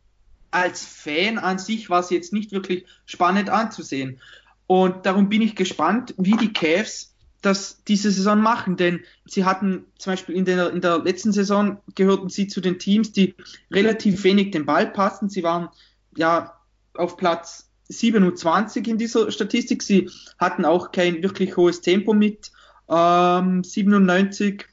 [0.56, 4.22] als Fan an sich war es jetzt nicht wirklich spannend anzusehen.
[4.68, 9.86] Und darum bin ich gespannt, wie die Cavs das diese Saison machen, denn sie hatten
[10.00, 13.36] zum Beispiel in der, in der letzten Saison gehörten sie zu den Teams, die
[13.70, 15.30] relativ wenig den Ball passen.
[15.30, 15.68] Sie waren
[16.16, 16.58] ja
[16.94, 19.84] auf Platz 27 in dieser Statistik.
[19.84, 22.52] Sie hatten auch kein wirklich hohes Tempo mit
[22.88, 24.64] ähm, 97,8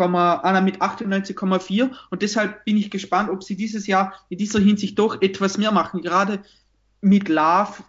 [0.00, 4.98] Anna mit 98,4 und deshalb bin ich gespannt, ob sie dieses Jahr in dieser Hinsicht
[4.98, 6.42] doch etwas mehr machen, gerade
[7.00, 7.84] mit Love,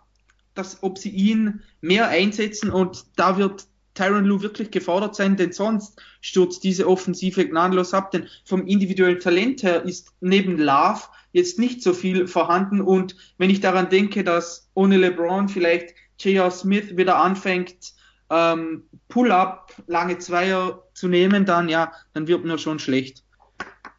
[0.54, 2.70] dass, ob sie ihn mehr einsetzen.
[2.70, 8.12] Und da wird Tyron Lue wirklich gefordert sein, denn sonst stürzt diese Offensive gnadenlos ab,
[8.12, 12.82] denn vom individuellen Talent her ist neben Love jetzt nicht so viel vorhanden.
[12.82, 16.52] Und wenn ich daran denke, dass ohne LeBron vielleicht J.R.
[16.52, 17.94] Smith wieder anfängt,
[18.36, 23.24] ähm, Pull-up, lange Zweier zu nehmen, dann ja, dann wird mir schon schlecht.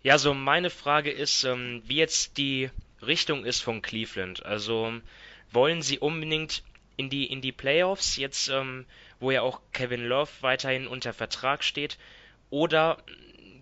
[0.02, 2.70] Ja, so meine Frage ist, ähm, wie jetzt die
[3.04, 4.44] Richtung ist von Cleveland.
[4.44, 4.92] Also
[5.52, 6.62] wollen sie unbedingt
[6.96, 8.84] in die in die Playoffs jetzt, ähm,
[9.20, 11.98] wo ja auch Kevin Love weiterhin unter Vertrag steht,
[12.50, 12.98] oder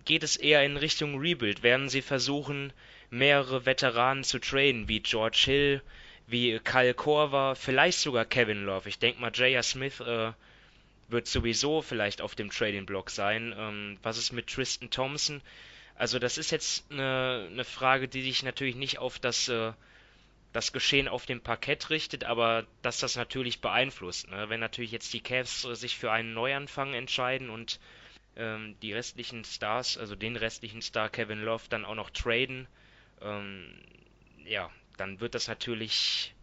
[0.05, 1.63] geht es eher in Richtung Rebuild?
[1.63, 2.71] Werden sie versuchen,
[3.09, 5.81] mehrere Veteranen zu traden, wie George Hill,
[6.27, 8.89] wie Kyle Korver, vielleicht sogar Kevin Love.
[8.89, 9.63] Ich denke mal, J.R.
[9.63, 10.31] Smith äh,
[11.07, 13.53] wird sowieso vielleicht auf dem Trading-Block sein.
[13.57, 15.41] Ähm, was ist mit Tristan Thompson?
[15.95, 19.71] Also das ist jetzt eine, eine Frage, die sich natürlich nicht auf das, äh,
[20.51, 24.29] das Geschehen auf dem Parkett richtet, aber dass das natürlich beeinflusst.
[24.29, 24.49] Ne?
[24.49, 27.79] Wenn natürlich jetzt die Cavs äh, sich für einen Neuanfang entscheiden und
[28.35, 32.67] ähm, die restlichen Stars, also den restlichen Star Kevin Love dann auch noch traden,
[33.21, 33.73] ähm,
[34.45, 36.34] ja, dann wird das natürlich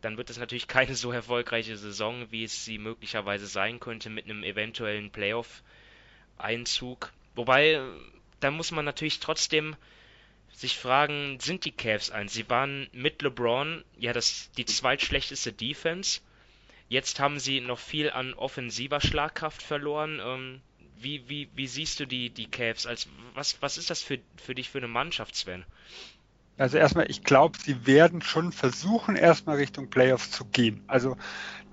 [0.00, 4.24] dann wird es natürlich keine so erfolgreiche Saison, wie es sie möglicherweise sein könnte mit
[4.24, 7.12] einem eventuellen Playoff-Einzug.
[7.34, 7.80] Wobei,
[8.40, 9.76] da muss man natürlich trotzdem
[10.52, 12.32] sich fragen, sind die Cavs eins?
[12.32, 16.20] Sie waren mit LeBron ja das die zweitschlechteste Defense.
[16.88, 20.20] Jetzt haben sie noch viel an offensiver Schlagkraft verloren.
[20.24, 20.62] Ähm,
[20.98, 22.86] wie, wie, wie siehst du die, die Cavs?
[22.86, 25.64] Als, was, was ist das für, für dich für eine Mannschaft, Sven?
[26.58, 30.82] Also erstmal, ich glaube, sie werden schon versuchen, erstmal Richtung Playoffs zu gehen.
[30.86, 31.16] Also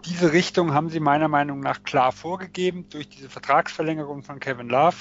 [0.05, 4.97] diese Richtung haben sie meiner Meinung nach klar vorgegeben durch diese Vertragsverlängerung von Kevin Love.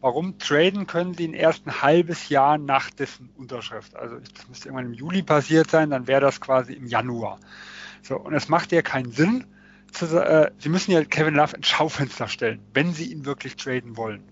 [0.00, 3.96] Warum traden können sie ihn erst ein halbes Jahr nach dessen Unterschrift?
[3.96, 7.40] Also das müsste irgendwann im Juli passiert sein, dann wäre das quasi im Januar.
[8.02, 9.44] So, und es macht ja keinen Sinn,
[9.90, 13.96] zu, äh, sie müssen ja Kevin Love ins Schaufenster stellen, wenn sie ihn wirklich traden
[13.96, 14.22] wollen.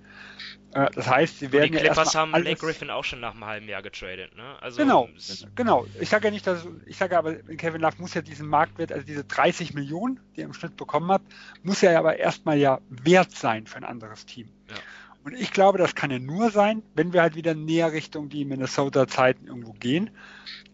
[0.74, 1.70] Äh, das heißt, sie werden.
[1.70, 4.56] Und die Clippers ja haben Blake Griffin auch schon nach einem halben Jahr getradet, ne?
[4.60, 5.08] Also, genau,
[5.54, 5.86] genau.
[6.00, 9.06] Ich sage ja nicht, dass ich sage aber, Kevin Love muss ja diesen Marktwert, also
[9.06, 11.22] diese 30 Millionen, die er im Schnitt bekommen hat,
[11.62, 14.48] muss er ja aber erstmal ja wert sein für ein anderes Team.
[14.68, 14.74] Ja.
[15.22, 18.44] Und ich glaube, das kann ja nur sein, wenn wir halt wieder näher Richtung die
[18.44, 20.10] Minnesota-Zeiten irgendwo gehen.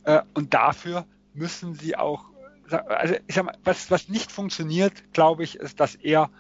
[0.05, 2.25] Äh, und dafür müssen sie auch,
[2.71, 6.31] also ich sag mal, was, was nicht funktioniert, glaube ich, ist, dass er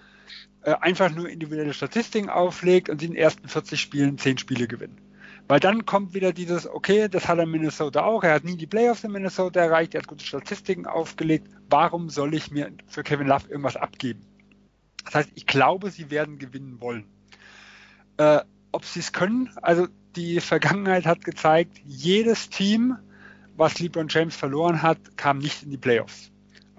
[0.62, 4.98] äh, einfach nur individuelle Statistiken auflegt und in den ersten 40 Spielen 10 Spiele gewinnen.
[5.48, 8.56] Weil dann kommt wieder dieses, okay, das hat er in Minnesota auch, er hat nie
[8.56, 13.02] die Playoffs in Minnesota erreicht, er hat gute Statistiken aufgelegt, warum soll ich mir für
[13.02, 14.20] Kevin Love irgendwas abgeben?
[15.04, 17.04] Das heißt, ich glaube, sie werden gewinnen wollen.
[18.18, 22.96] Äh, ob sie es können, also die Vergangenheit hat gezeigt, jedes Team,
[23.56, 26.30] was LeBron James verloren hat, kam nicht in die Playoffs.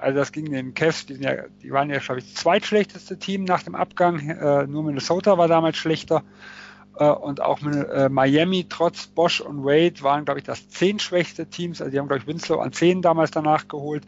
[0.02, 3.44] Also das ging den Cavs, die, ja, die waren ja, glaube ich, das zweitschlechteste Team
[3.44, 4.20] nach dem Abgang.
[4.30, 6.24] Äh, nur Minnesota war damals schlechter.
[6.98, 11.82] Äh, und auch äh, Miami, trotz Bosch und Wade, waren, glaube ich, das zehn-schwächste Teams.
[11.82, 14.04] Also die haben, glaube ich, Winslow an zehn damals danach geholt,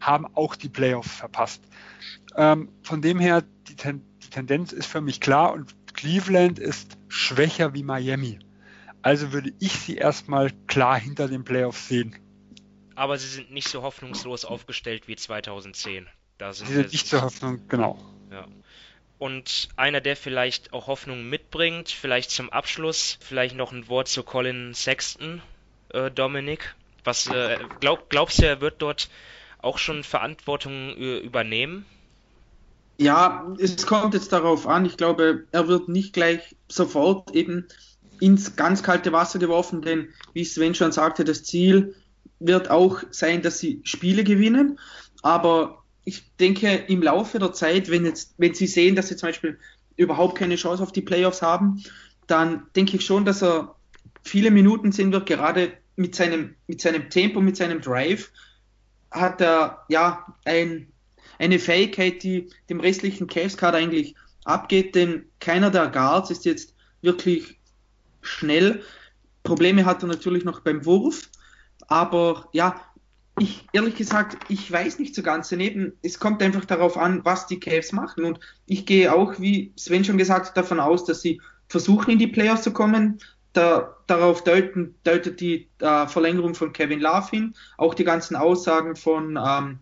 [0.00, 1.62] haben auch die Playoffs verpasst.
[2.36, 6.98] Ähm, von dem her, die, Ten die Tendenz ist für mich klar und Cleveland ist
[7.08, 8.38] schwächer wie Miami.
[9.00, 12.14] Also würde ich sie erstmal klar hinter den Playoffs sehen
[12.98, 16.06] aber sie sind nicht so hoffnungslos aufgestellt wie 2010.
[16.36, 17.98] Da sind sie sind nicht so Hoffnung, genau.
[18.30, 18.46] Ja.
[19.18, 24.22] Und einer, der vielleicht auch Hoffnung mitbringt, vielleicht zum Abschluss, vielleicht noch ein Wort zu
[24.22, 25.40] Colin Sexton,
[25.90, 26.74] äh, Dominik.
[27.04, 29.08] Was äh, glaub, glaubst du, er wird dort
[29.60, 31.86] auch schon Verantwortung äh, übernehmen?
[32.96, 34.86] Ja, es kommt jetzt darauf an.
[34.86, 37.66] Ich glaube, er wird nicht gleich sofort eben
[38.20, 41.94] ins ganz kalte Wasser geworfen, denn wie Sven schon sagte, das Ziel
[42.40, 44.78] wird auch sein, dass sie Spiele gewinnen.
[45.22, 49.28] Aber ich denke, im Laufe der Zeit, wenn, jetzt, wenn sie sehen, dass sie zum
[49.28, 49.58] Beispiel
[49.96, 51.82] überhaupt keine Chance auf die Playoffs haben,
[52.26, 53.74] dann denke ich schon, dass er
[54.22, 58.30] viele Minuten sehen wird, gerade mit seinem, mit seinem Tempo, mit seinem Drive,
[59.10, 60.92] hat er ja ein,
[61.38, 67.58] eine Fähigkeit, die dem restlichen Cavs-Kader eigentlich abgeht, denn keiner der Guards ist jetzt wirklich
[68.22, 68.82] schnell.
[69.42, 71.28] Probleme hat er natürlich noch beim Wurf,
[71.88, 72.80] aber ja,
[73.40, 75.92] ich ehrlich gesagt, ich weiß nicht so ganz daneben.
[76.02, 78.24] Es kommt einfach darauf an, was die Cavs machen.
[78.24, 82.18] Und ich gehe auch, wie Sven schon gesagt hat, davon aus, dass sie versuchen, in
[82.18, 83.18] die Playoffs zu kommen.
[83.52, 88.94] Da, darauf deuten, deutet die äh, Verlängerung von Kevin Love hin, auch die ganzen Aussagen
[88.94, 89.78] von ähm,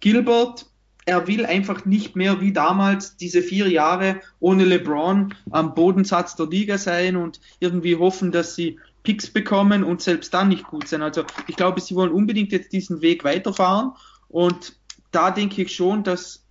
[0.00, 0.66] Gilbert.
[1.06, 6.46] er will einfach nicht mehr wie damals diese vier Jahre ohne LeBron am Bodensatz der
[6.46, 11.02] Liga sein und irgendwie hoffen, dass sie Picks bekommen und selbst dann nicht gut sein.
[11.02, 13.92] Also ich glaube, sie wollen unbedingt jetzt diesen Weg weiterfahren
[14.28, 14.76] und
[15.12, 16.44] da denke ich schon, dass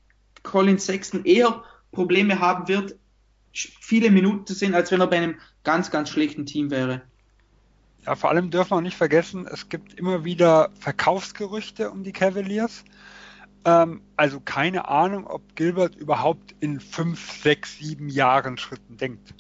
[0.44, 2.96] Colin Sexton eher Probleme haben wird,
[3.52, 7.02] viele Minuten zu sehen, als wenn er bei einem ganz, ganz schlechten Team wäre.
[8.06, 12.12] Ja, vor allem dürfen wir auch nicht vergessen, es gibt immer wieder Verkaufsgerüchte um die
[12.12, 12.84] Cavaliers.
[13.66, 19.34] Ähm, also keine Ahnung, ob Gilbert überhaupt in fünf, sechs, sieben Jahren Schritten denkt.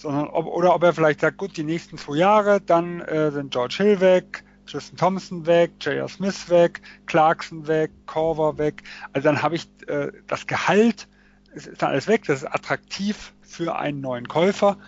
[0.00, 3.50] Sondern ob, oder ob er vielleicht sagt, gut, die nächsten zwei Jahre, dann äh, sind
[3.50, 6.08] George Hill weg, Tristan Thompson weg, J.R.
[6.08, 8.82] Smith weg, Clarkson weg, Corver weg.
[9.12, 11.06] Also dann habe ich äh, das Gehalt,
[11.52, 14.78] ist, ist dann alles weg, das ist attraktiv für einen neuen Käufer.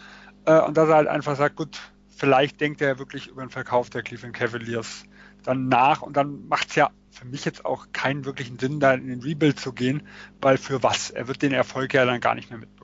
[0.46, 3.90] Äh, und dass er halt einfach sagt, gut, vielleicht denkt er wirklich über den Verkauf
[3.90, 5.05] der Cleveland Cavaliers
[5.42, 8.94] dann nach und dann macht es ja für mich jetzt auch keinen wirklichen Sinn, da
[8.94, 10.03] in den Rebuild zu gehen,
[10.40, 11.11] weil für was?
[11.11, 12.82] Er wird den Erfolg ja dann gar nicht mehr mitbekommen.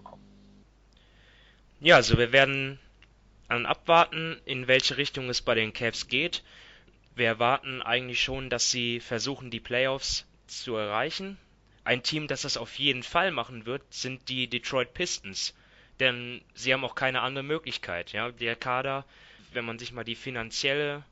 [1.81, 2.79] Ja, also wir werden
[3.47, 6.43] an abwarten, in welche Richtung es bei den Cavs geht.
[7.15, 11.39] Wir erwarten eigentlich schon, dass sie versuchen, die Playoffs zu erreichen.
[11.85, 15.55] Ein Team, das das auf jeden Fall machen wird, sind die Detroit Pistons.
[16.01, 18.13] Denn sie haben auch keine andere Möglichkeit.
[18.13, 18.31] Ja?
[18.33, 19.05] Der Kader,
[19.53, 21.05] wenn man sich mal die finanzielle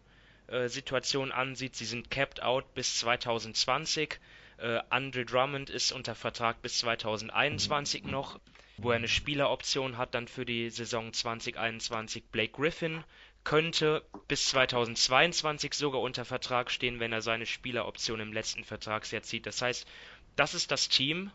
[0.49, 1.75] äh, Situation ansieht.
[1.75, 4.19] Sie sind capped out bis 2020.
[4.59, 8.39] Äh, Andre Drummond ist unter Vertrag bis 2021 noch,
[8.79, 12.25] wo er eine Spieleroption hat dann für die Saison 2021.
[12.31, 13.05] Blake Griffin
[13.45, 19.47] könnte bis 2022 sogar unter Vertrag stehen, wenn er seine Spieleroption im letzten Vertragsjahr zieht.
[19.47, 19.87] Das heißt,
[20.35, 21.31] das ist das Team,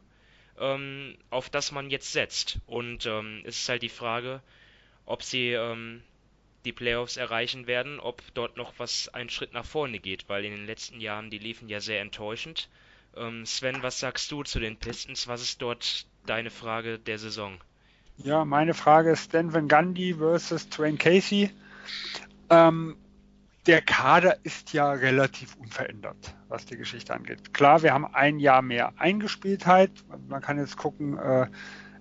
[0.59, 2.59] ähm, auf das man jetzt setzt.
[2.67, 4.41] Und ähm, es ist halt die Frage,
[5.05, 6.03] ob sie ähm,
[6.65, 10.51] die Playoffs erreichen werden, ob dort noch was einen Schritt nach vorne geht, weil in
[10.51, 12.69] den letzten Jahren die liefen ja sehr enttäuschend.
[13.15, 15.27] Ähm, Sven, was sagst du zu den Pistons?
[15.27, 17.57] Was ist dort deine Frage der Saison?
[18.17, 21.51] Ja, meine Frage ist Van Gundy versus Twain Casey.
[22.49, 22.97] Ähm,
[23.67, 27.53] der Kader ist ja relativ unverändert, was die Geschichte angeht.
[27.53, 29.91] Klar, wir haben ein Jahr mehr Eingespieltheit.
[30.27, 31.47] Man kann jetzt gucken, äh,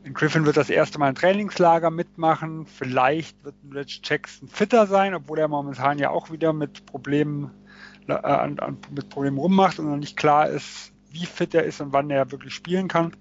[0.02, 2.66] in Griffin wird das erste Mal ein Trainingslager mitmachen.
[2.66, 7.50] Vielleicht wird Rich Jackson fitter sein, obwohl er momentan ja auch wieder mit Problemen,
[8.08, 11.80] äh, an, an, mit Problemen rummacht und noch nicht klar ist, wie fit er ist
[11.82, 13.14] und wann er wirklich spielen kann.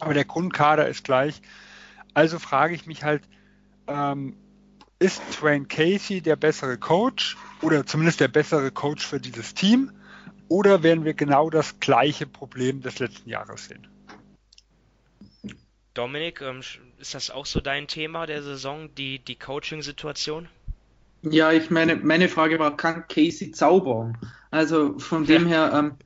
[0.00, 1.40] Aber der Grundkader ist gleich.
[2.14, 3.22] Also frage ich mich halt,
[3.86, 4.36] ähm,
[4.98, 9.92] ist Twain Casey der bessere Coach oder zumindest der bessere Coach für dieses Team?
[10.48, 13.88] Oder werden wir genau das gleiche Problem des letzten Jahres sehen?
[15.94, 16.60] Dominik, ähm,
[16.98, 20.48] ist das auch so dein Thema der Saison, die, die Coaching-Situation?
[21.22, 24.16] Ja, ich meine, meine Frage war, kann Casey zaubern?
[24.50, 25.96] Also von dem her, ähm,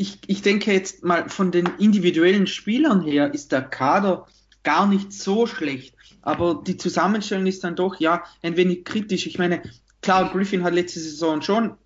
[0.00, 4.26] ich, ich denke jetzt mal von den individuellen Spielern her ist der Kader
[4.62, 5.94] gar nicht so schlecht.
[6.22, 9.26] Aber die Zusammenstellung ist dann doch ja ein wenig kritisch.
[9.26, 9.62] Ich meine,
[10.00, 11.76] klar, Griffin hat letzte Saison schon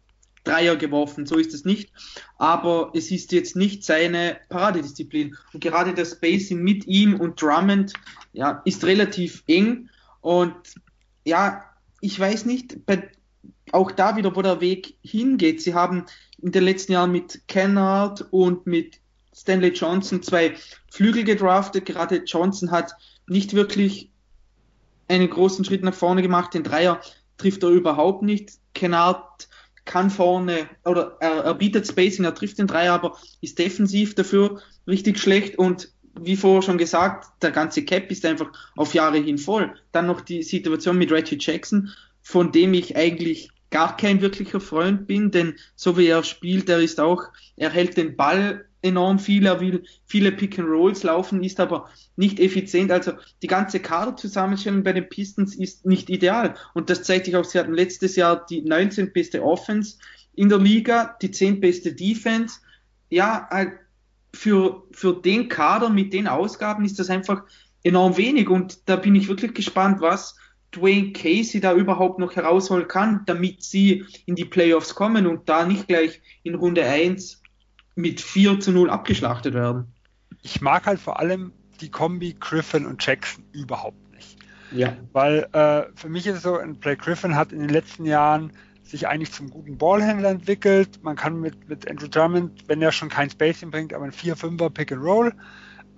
[0.45, 1.91] Dreier geworfen, so ist es nicht.
[2.39, 5.37] Aber es ist jetzt nicht seine Paradedisziplin.
[5.53, 7.95] Und gerade das Spacing mit ihm und Drummond
[8.33, 9.89] ja, ist relativ eng.
[10.21, 10.55] Und
[11.25, 11.65] ja,
[12.01, 13.11] ich weiß nicht, bei,
[13.73, 15.63] auch da wieder, wo der Weg hingeht.
[15.63, 16.05] Sie haben
[16.45, 19.01] in den letzten Jahren mit Kennard und mit
[19.35, 20.55] Stanley Johnson zwei
[20.91, 21.87] Flügel gedraftet.
[21.87, 22.93] Gerade Johnson hat
[23.27, 24.11] nicht wirklich
[25.09, 26.53] einen großen Schritt nach vorne gemacht.
[26.53, 27.01] Den Dreier
[27.39, 28.53] trifft er überhaupt nicht.
[28.75, 29.49] Kennard
[29.87, 34.61] kann vorne oder er, er bietet Spacing, er trifft den Dreier, aber ist defensiv dafür
[34.87, 39.39] richtig schlecht und wie vorher schon gesagt, der ganze Cap ist einfach auf Jahre hin
[39.39, 39.75] voll.
[39.93, 41.91] Dann noch die Situation mit Reggie Jackson,
[42.23, 46.79] von dem ich eigentlich gar kein wirklicher Freund bin, denn so wie er spielt, er
[46.79, 47.25] ist auch,
[47.57, 51.91] er hält den Ball enorm viel, er will viele Pick and Rolls laufen, ist aber
[52.15, 52.93] nicht effizient.
[52.93, 56.55] Also die ganze Kaderzusammenstellung bei den Pistons ist nicht ideal.
[56.73, 59.99] Und das zeigt sich auch, sie hatten letztes Jahr die 19 beste Offense
[60.37, 62.61] in der Liga, die 10 beste Defense.
[63.11, 63.73] Ja, halt
[64.33, 67.43] für, für den Kader mit den Ausgaben ist das einfach
[67.83, 68.49] enorm wenig.
[68.49, 70.37] Und da bin ich wirklich gespannt, was
[70.75, 75.67] Dwayne Casey da überhaupt noch herausholen kann, damit sie in die Playoffs kommen und da
[75.67, 77.43] nicht gleich in Runde 1
[77.95, 79.93] mit 4 zu 0 abgeschlachtet werden.
[80.43, 84.37] Ich mag halt vor allem die Kombi Griffin und Jackson überhaupt nicht.
[84.73, 84.97] Ja.
[85.13, 89.09] Weil äh, für mich ist es so, Blake Griffin hat in den letzten Jahren sich
[89.09, 91.03] eigentlich zum guten Ballhändler entwickelt.
[91.03, 94.71] Man kann mit, mit Andrew Drummond, wenn er schon kein Spacing bringt, aber ein 4-5er
[94.71, 95.33] Pick and Roll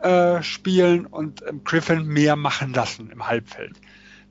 [0.01, 3.81] äh, spielen und ähm, Griffin mehr machen lassen im Halbfeld.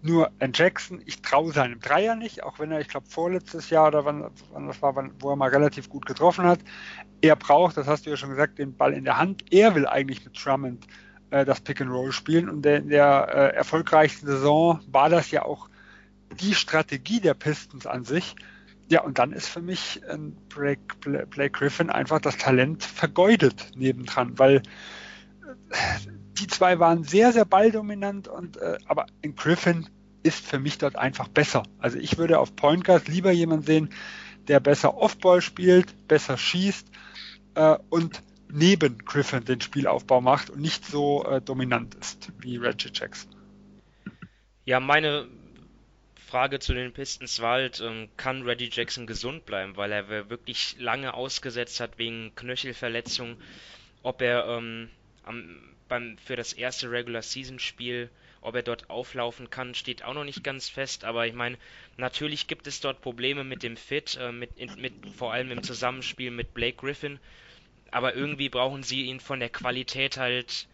[0.06, 3.88] Nur ein Jackson, ich traue seinem Dreier nicht, auch wenn er, ich glaube, vorletztes Jahr
[3.88, 6.60] oder wann, wann das war, wann, wo er mal relativ gut getroffen hat.
[7.22, 9.52] Er braucht, das hast du ja schon gesagt, den Ball in der Hand.
[9.52, 10.86] Er will eigentlich mit Drummond
[11.32, 15.41] äh, das Pick and Roll spielen und in der äh, erfolgreichsten Saison war das ja
[15.41, 15.70] auch
[16.39, 18.36] die Strategie der Pistons an sich.
[18.89, 24.38] Ja, und dann ist für mich ein Blake, Blake Griffin einfach das Talent vergeudet nebendran,
[24.38, 24.62] weil
[26.38, 29.88] die zwei waren sehr, sehr balldominant und äh, aber in Griffin
[30.25, 31.63] ist für mich dort einfach besser.
[31.77, 33.89] Also ich würde auf Point Guard lieber jemanden sehen,
[34.47, 36.88] der besser Offball spielt, besser schießt
[37.55, 42.89] äh, und neben Griffin den Spielaufbau macht und nicht so äh, dominant ist wie Reggie
[42.93, 43.33] Jackson.
[44.65, 45.27] Ja, meine
[46.27, 50.75] Frage zu den Pistons war halt, ähm, kann Reggie Jackson gesund bleiben, weil er wirklich
[50.79, 53.38] lange ausgesetzt hat wegen Knöchelverletzung,
[54.01, 54.89] ob er ähm,
[55.23, 55.57] am,
[55.88, 58.09] beim, für das erste Regular Season Spiel,
[58.45, 61.03] ob er dort auflaufen kann, steht auch noch nicht ganz fest.
[61.03, 61.58] Aber ich meine,
[61.97, 65.63] natürlich gibt es dort Probleme mit dem Fit, äh, mit, in, mit, vor allem im
[65.63, 67.19] Zusammenspiel mit Blake Griffin.
[67.91, 70.67] Aber irgendwie brauchen sie ihn von der Qualität halt,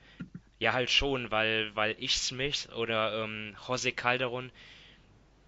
[0.59, 4.51] ja halt schon, weil, weil ich Smith oder ähm, Jose Calderon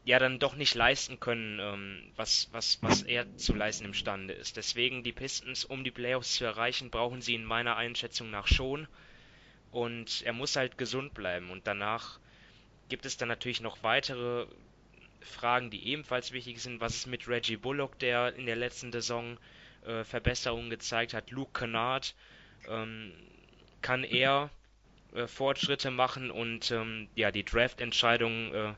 [0.06, 4.58] ja dann doch nicht leisten können, ähm, was, was, was er zu leisten imstande ist.
[4.58, 8.88] Deswegen die Pistons, um die Playoffs zu erreichen, brauchen sie in meiner Einschätzung nach schon.
[9.74, 11.50] Und er muss halt gesund bleiben.
[11.50, 12.20] Und danach
[12.90, 14.46] gibt es dann natürlich noch weitere
[15.22, 16.80] Fragen, die ebenfalls wichtig sind.
[16.80, 19.38] Was ist mit Reggie Bullock, der in der letzten Saison
[19.86, 21.32] äh, Verbesserungen gezeigt hat?
[21.32, 22.14] Luke Kennard,
[22.70, 23.14] ähm,
[23.82, 24.52] kann er
[25.16, 26.30] äh, Fortschritte machen?
[26.30, 28.74] Und ähm, ja, die Draft-Entscheidung, äh,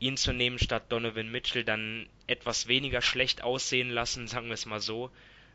[0.00, 4.66] ihn zu nehmen statt Donovan Mitchell, dann etwas weniger schlecht aussehen lassen, sagen wir es
[4.66, 5.12] mal so.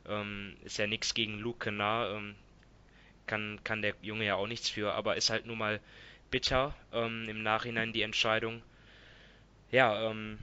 [0.08, 2.34] Ähm, ist ja nichts gegen Luke Kennard.
[3.28, 5.80] Kann, kann der Junge ja auch nichts für, aber ist halt nun mal
[6.32, 8.62] bitter ähm, im Nachhinein die Entscheidung.
[9.72, 10.40] Ja, ähm,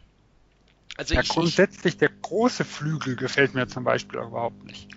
[0.96, 4.88] also ja, ich, grundsätzlich der große Flügel gefällt mir zum Beispiel auch überhaupt nicht.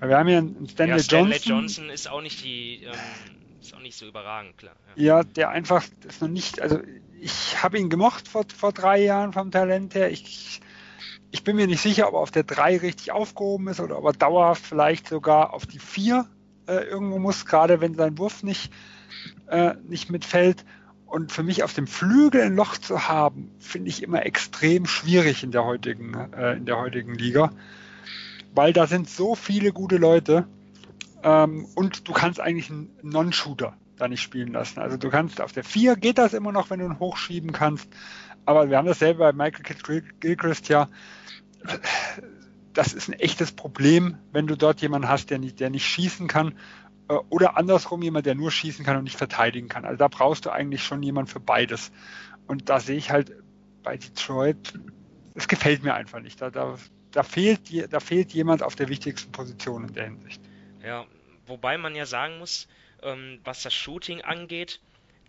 [0.00, 1.56] Wir haben hier einen Stanley, ja, Stanley Johnson.
[1.56, 2.94] Johnson ist auch nicht die, ähm,
[3.60, 4.76] ist auch nicht so überragend, klar.
[4.94, 6.80] Ja, ja der einfach ist noch nicht, also
[7.20, 10.10] ich habe ihn gemocht vor, vor drei Jahren vom Talent her.
[10.10, 10.60] Ich,
[11.30, 14.04] ich bin mir nicht sicher, ob er auf der drei richtig aufgehoben ist oder ob
[14.04, 16.28] er dauerhaft vielleicht sogar auf die vier
[16.66, 18.72] äh, irgendwo muss, gerade wenn sein Wurf nicht,
[19.48, 20.64] äh, nicht mitfällt.
[21.06, 25.44] Und für mich auf dem Flügel ein Loch zu haben, finde ich immer extrem schwierig
[25.44, 27.52] in der heutigen, äh, in der heutigen Liga.
[28.54, 30.48] Weil da sind so viele gute Leute
[31.22, 34.80] ähm, und du kannst eigentlich einen Non-Shooter da nicht spielen lassen.
[34.80, 37.88] Also du kannst auf der 4 geht das immer noch, wenn du ihn hochschieben kannst.
[38.44, 40.88] Aber wir haben dasselbe bei Michael Gilchrist ja
[42.76, 46.28] das ist ein echtes Problem, wenn du dort jemanden hast, der nicht, der nicht schießen
[46.28, 46.58] kann.
[47.08, 49.84] Äh, oder andersrum jemand, der nur schießen kann und nicht verteidigen kann.
[49.84, 51.90] Also da brauchst du eigentlich schon jemanden für beides.
[52.46, 53.32] Und da sehe ich halt
[53.82, 54.74] bei Detroit,
[55.34, 56.40] es gefällt mir einfach nicht.
[56.40, 56.76] Da, da,
[57.12, 60.42] da, fehlt, da fehlt jemand auf der wichtigsten Position in der Hinsicht.
[60.84, 61.06] Ja,
[61.46, 62.68] wobei man ja sagen muss,
[63.02, 64.80] ähm, was das Shooting angeht,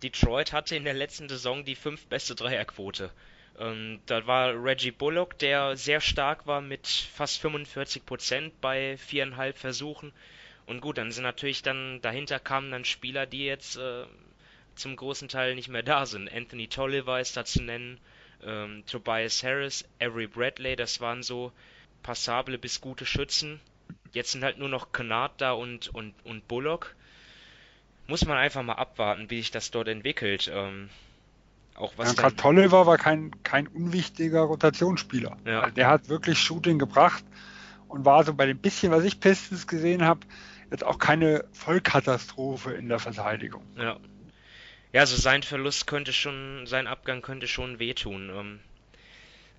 [0.02, 3.10] Detroit hatte in der letzten Saison die fünf beste Dreierquote.
[3.58, 9.58] Ähm, da war Reggie Bullock, der sehr stark war mit fast 45 Prozent bei viereinhalb
[9.58, 10.12] Versuchen.
[10.66, 14.04] Und gut, dann sind natürlich dann, dahinter kamen dann Spieler, die jetzt äh,
[14.74, 16.32] zum großen Teil nicht mehr da sind.
[16.32, 17.98] Anthony Tolliver ist da zu nennen,
[18.44, 21.52] ähm, Tobias Harris, Avery Bradley, das waren so
[22.02, 23.60] passable bis gute Schützen.
[24.12, 26.94] Jetzt sind halt nur noch Kennard da und, und, und Bullock.
[28.06, 30.50] Muss man einfach mal abwarten, wie sich das dort entwickelt.
[30.52, 30.88] Ähm,
[31.78, 35.36] auch was ja, Tolliver war kein, kein unwichtiger Rotationsspieler.
[35.44, 35.60] Ja.
[35.60, 37.24] Also der hat wirklich Shooting gebracht
[37.88, 40.20] und war so bei dem bisschen, was ich Pistons gesehen habe,
[40.70, 43.62] jetzt auch keine Vollkatastrophe in der Verteidigung.
[43.76, 43.98] Ja.
[44.92, 48.30] Ja, also sein Verlust könnte schon, sein Abgang könnte schon wehtun.
[48.34, 48.60] Ähm,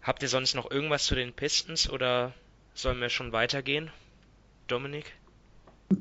[0.01, 2.33] habt ihr sonst noch irgendwas zu den Pistons oder
[2.73, 3.91] sollen wir schon weitergehen?
[4.67, 5.13] Dominik?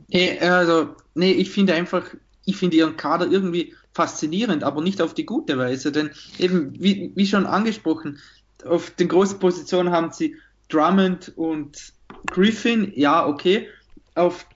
[0.08, 2.06] Nee, also, nee, ich finde einfach,
[2.46, 5.90] ich finde ihren Kader irgendwie faszinierend, aber nicht auf die gute Weise.
[5.90, 8.20] Denn eben, wie, wie schon angesprochen,
[8.64, 10.36] auf den großen Positionen haben sie
[10.68, 11.92] Drummond und
[12.26, 13.66] Griffin, ja, okay.
[14.14, 14.46] Auf,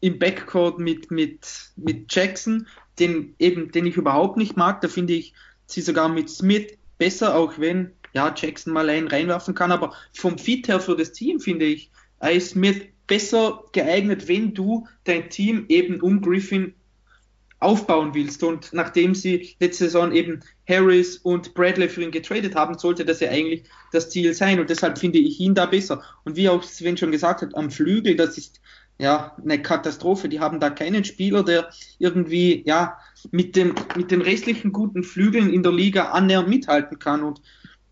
[0.00, 2.66] Im Backcourt mit, mit, mit Jackson,
[2.98, 5.32] den, eben, den ich überhaupt nicht mag, da finde ich
[5.66, 10.36] sie sogar mit Smith besser, auch wenn ja, Jackson mal einen reinwerfen kann, aber vom
[10.36, 11.90] Fit her für das Team finde ich,
[12.20, 16.74] er ist Smith besser geeignet, wenn du dein Team eben um Griffin
[17.62, 18.42] aufbauen willst.
[18.42, 23.20] Und nachdem sie letzte Saison eben Harris und Bradley für ihn getradet haben, sollte das
[23.20, 24.60] ja eigentlich das Ziel sein.
[24.60, 26.02] Und deshalb finde ich ihn da besser.
[26.24, 28.60] Und wie auch Sven schon gesagt hat, am Flügel, das ist
[28.98, 30.28] ja, eine Katastrophe.
[30.28, 32.98] Die haben da keinen Spieler, der irgendwie, ja,
[33.30, 37.22] mit, dem, mit den restlichen guten Flügeln in der Liga annähernd mithalten kann.
[37.22, 37.40] Und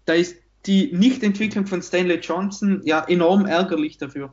[0.04, 4.32] da ist die Nichtentwicklung von Stanley Johnson ja enorm ärgerlich dafür.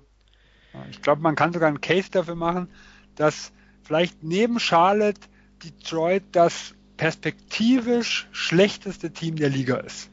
[0.92, 2.70] Ich glaube, man kann sogar einen Case dafür machen,
[3.16, 3.52] dass
[3.88, 5.22] vielleicht neben Charlotte
[5.64, 10.10] Detroit das perspektivisch schlechteste Team der Liga ist.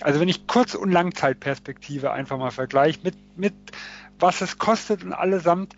[0.00, 3.54] Also wenn ich Kurz- und Langzeitperspektive einfach mal vergleiche mit, mit
[4.18, 5.74] was es kostet und allesamt,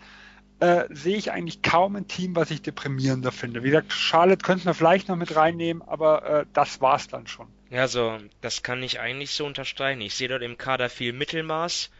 [0.59, 3.63] äh, sehe ich eigentlich kaum ein Team, was ich deprimierender finde.
[3.63, 7.47] Wie gesagt, Charlotte könnten wir vielleicht noch mit reinnehmen, aber äh, das war's dann schon.
[7.69, 10.01] Ja, so, das kann ich eigentlich so unterstreichen.
[10.01, 11.91] Ich sehe dort im Kader viel Mittelmaß,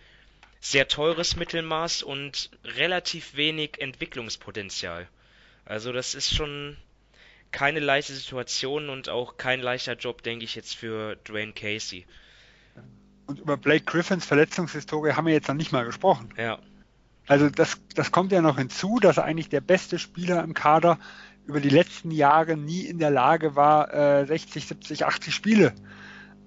[0.59, 5.07] sehr teures Mittelmaß und relativ wenig Entwicklungspotenzial.
[5.70, 6.78] Also das ist schon
[7.51, 12.07] keine leichte Situation und auch kein leichter Job, denke ich jetzt für Dwayne Casey.
[13.28, 16.34] Und über Blake Griffins Verletzungshistorie haben wir jetzt noch nicht mal gesprochen.
[16.38, 16.57] Ja.
[17.28, 20.97] Also das, das kommt ja noch hinzu, dass eigentlich der beste Spieler im Kader
[21.45, 25.76] über die letzten Jahre nie in der Lage war, äh, 60, 70, 80 Spiele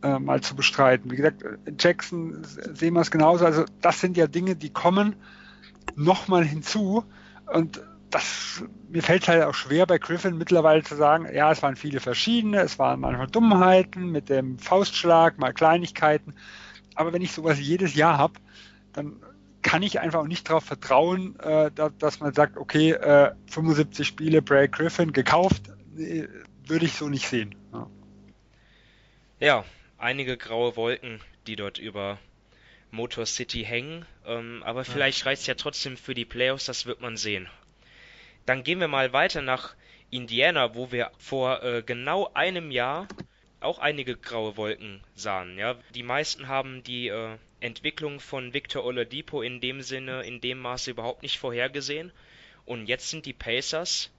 [0.03, 1.12] äh, mal zu bestreiten.
[1.12, 1.45] Wie gesagt,
[1.79, 3.47] Jackson sehen wir es genauso.
[3.47, 5.14] Also das sind ja Dinge, die kommen
[5.95, 7.05] nochmal hinzu.
[7.47, 7.81] Und
[8.13, 11.77] das, mir fällt es halt auch schwer bei Griffin mittlerweile zu sagen, ja, es waren
[11.77, 16.35] viele verschiedene, es waren manchmal Dummheiten mit dem Faustschlag, mal Kleinigkeiten.
[16.95, 18.35] Aber wenn ich sowas jedes Jahr habe,
[18.93, 19.17] dann
[19.63, 24.07] kann ich einfach auch nicht darauf vertrauen, äh, da, dass man sagt, okay, äh, 75
[24.07, 25.63] Spiele Bray Griffin gekauft,
[25.95, 26.29] nee,
[26.67, 27.55] würde ich so nicht sehen.
[27.73, 27.87] Ja.
[29.41, 29.65] ja.
[29.97, 32.19] einige graue Wolken, die dort über
[32.91, 35.27] Motor City hängen, ähm, aber vielleicht ja.
[35.27, 37.49] reicht es ja trotzdem für die Playoffs, das wird man sehen.
[38.47, 39.74] Dann gehen wir mal weiter nach
[40.11, 43.09] Indiana, wo wir vor äh, genau einem Jahr
[43.61, 45.59] auch einige graue Wolken sahen.
[45.59, 50.59] Ja, die meisten haben die äh, Entwicklung von Victor Oladipo in dem Sinne, in dem
[50.59, 52.12] Maße überhaupt nicht vorhergesehen.
[52.64, 54.11] Und jetzt sind die Pacers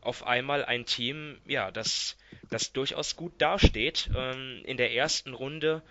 [0.00, 2.16] auf einmal ein Team, ja, das,
[2.50, 4.10] das durchaus gut dasteht.
[4.16, 5.82] Ähm, in der ersten Runde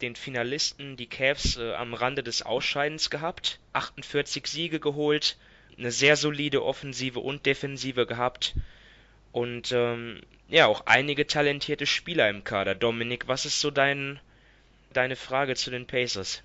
[0.00, 5.36] den Finalisten, die Cavs, äh, am Rande des Ausscheidens gehabt, 48 Siege geholt,
[5.80, 8.54] eine sehr solide Offensive und Defensive gehabt
[9.32, 12.74] und ähm, ja, auch einige talentierte Spieler im Kader.
[12.74, 14.20] Dominik, was ist so dein,
[14.92, 16.42] deine Frage zu den Pacers?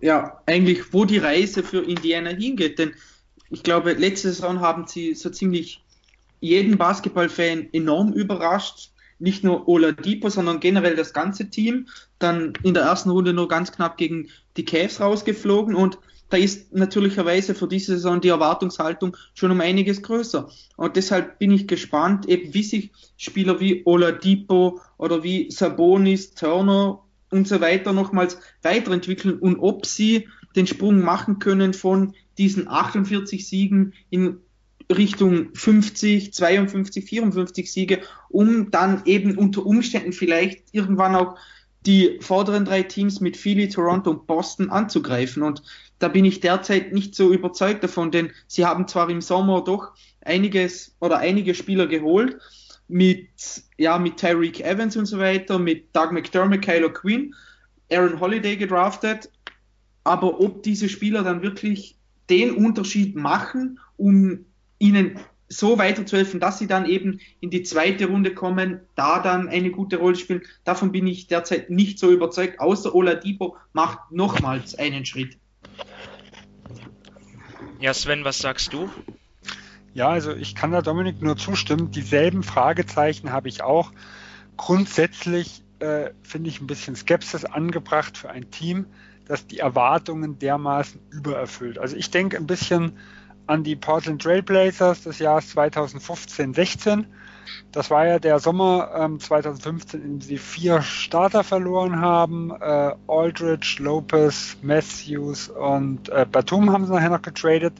[0.00, 2.94] Ja, eigentlich, wo die Reise für Indiana hingeht, denn
[3.50, 5.82] ich glaube, letzte Saison haben sie so ziemlich
[6.40, 8.90] jeden Basketballfan enorm überrascht.
[9.18, 11.88] Nicht nur Oladipo, sondern generell das ganze Team.
[12.18, 15.98] Dann in der ersten Runde nur ganz knapp gegen die Cavs rausgeflogen und
[16.30, 20.48] da ist natürlicherweise für diese Saison die Erwartungshaltung schon um einiges größer.
[20.76, 27.02] Und deshalb bin ich gespannt, eben wie sich Spieler wie Oladipo oder wie Sabonis, Turner
[27.30, 33.46] und so weiter nochmals weiterentwickeln und ob sie den Sprung machen können von diesen 48
[33.46, 34.38] Siegen in
[34.90, 41.36] Richtung 50, 52, 54 Siege, um dann eben unter Umständen vielleicht irgendwann auch
[41.86, 45.42] die vorderen drei Teams mit Philly, Toronto und Boston anzugreifen.
[45.42, 45.62] Und
[46.00, 49.92] da bin ich derzeit nicht so überzeugt davon, denn sie haben zwar im Sommer doch
[50.22, 52.38] einiges oder einige Spieler geholt,
[52.88, 53.28] mit,
[53.78, 57.34] ja, mit Tyreek Evans und so weiter, mit Doug McDermott, Kylo Quinn,
[57.92, 59.30] Aaron Holiday gedraftet,
[60.02, 61.96] aber ob diese Spieler dann wirklich
[62.30, 64.46] den Unterschied machen, um
[64.78, 69.70] ihnen so weiterzuhelfen, dass sie dann eben in die zweite Runde kommen, da dann eine
[69.70, 70.42] gute Rolle spielen.
[70.64, 75.36] Davon bin ich derzeit nicht so überzeugt, außer Oladipo macht nochmals einen Schritt.
[77.80, 78.90] Ja, Sven, was sagst du?
[79.94, 81.90] Ja, also ich kann da Dominik nur zustimmen.
[81.90, 83.92] Dieselben Fragezeichen habe ich auch.
[84.58, 88.84] Grundsätzlich äh, finde ich ein bisschen Skepsis angebracht für ein Team,
[89.26, 91.78] das die Erwartungen dermaßen übererfüllt.
[91.78, 92.98] Also ich denke ein bisschen
[93.46, 97.06] an die Portland Trailblazers des Jahres 2015-16.
[97.72, 102.50] Das war ja der Sommer ähm, 2015, in dem sie vier Starter verloren haben.
[102.50, 107.74] Äh, Aldridge, Lopez, Matthews und äh, Batum haben sie nachher noch getradet.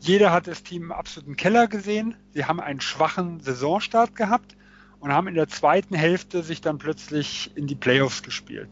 [0.00, 2.14] Jeder hat das Team im absoluten Keller gesehen.
[2.32, 4.56] Sie haben einen schwachen Saisonstart gehabt
[5.00, 8.68] und haben in der zweiten Hälfte sich dann plötzlich in die Playoffs gespielt.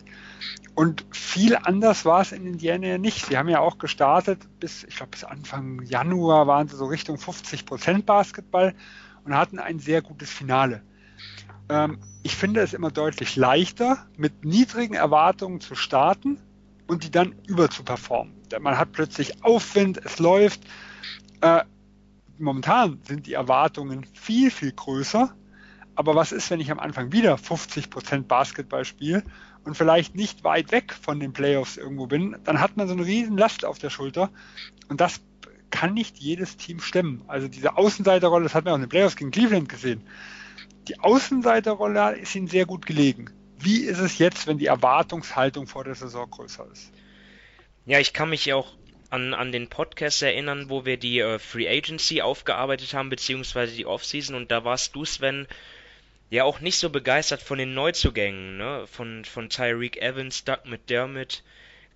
[0.74, 3.26] Und viel anders war es in Indiana nicht.
[3.26, 7.18] Sie haben ja auch gestartet bis, ich glaube, bis Anfang Januar waren sie so Richtung
[7.18, 8.74] 50 Prozent Basketball
[9.24, 10.82] und hatten ein sehr gutes Finale.
[11.68, 16.38] Ähm, ich finde es immer deutlich leichter, mit niedrigen Erwartungen zu starten
[16.86, 18.34] und die dann über zu performen.
[18.60, 20.62] Man hat plötzlich Aufwind, es läuft.
[21.40, 21.64] Äh,
[22.38, 25.34] momentan sind die Erwartungen viel, viel größer.
[25.96, 29.22] Aber was ist, wenn ich am Anfang wieder 50 Prozent Basketball spiele
[29.64, 33.06] und vielleicht nicht weit weg von den Playoffs irgendwo bin, dann hat man so eine
[33.06, 34.30] riesen Last auf der Schulter
[34.88, 35.20] und das
[35.74, 37.24] kann nicht jedes Team stemmen.
[37.26, 40.06] Also diese Außenseiterrolle, das hat man auch in den Playoffs gegen Cleveland gesehen.
[40.86, 43.30] Die Außenseiterrolle ist ihnen sehr gut gelegen.
[43.58, 46.92] Wie ist es jetzt, wenn die Erwartungshaltung vor der Saison größer ist?
[47.86, 48.72] Ja, ich kann mich auch
[49.10, 53.86] an, an den Podcast erinnern, wo wir die äh, Free Agency aufgearbeitet haben, beziehungsweise die
[53.86, 55.48] Offseason, und da warst du, Sven,
[56.30, 58.86] ja auch nicht so begeistert von den Neuzugängen, ne?
[58.86, 61.42] Von, von Tyreek Evans, Doug McDermott,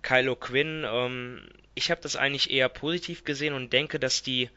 [0.01, 0.85] Kylo Quinn.
[0.87, 1.41] Ähm,
[1.75, 4.49] ich habe das eigentlich eher positiv gesehen und denke, dass die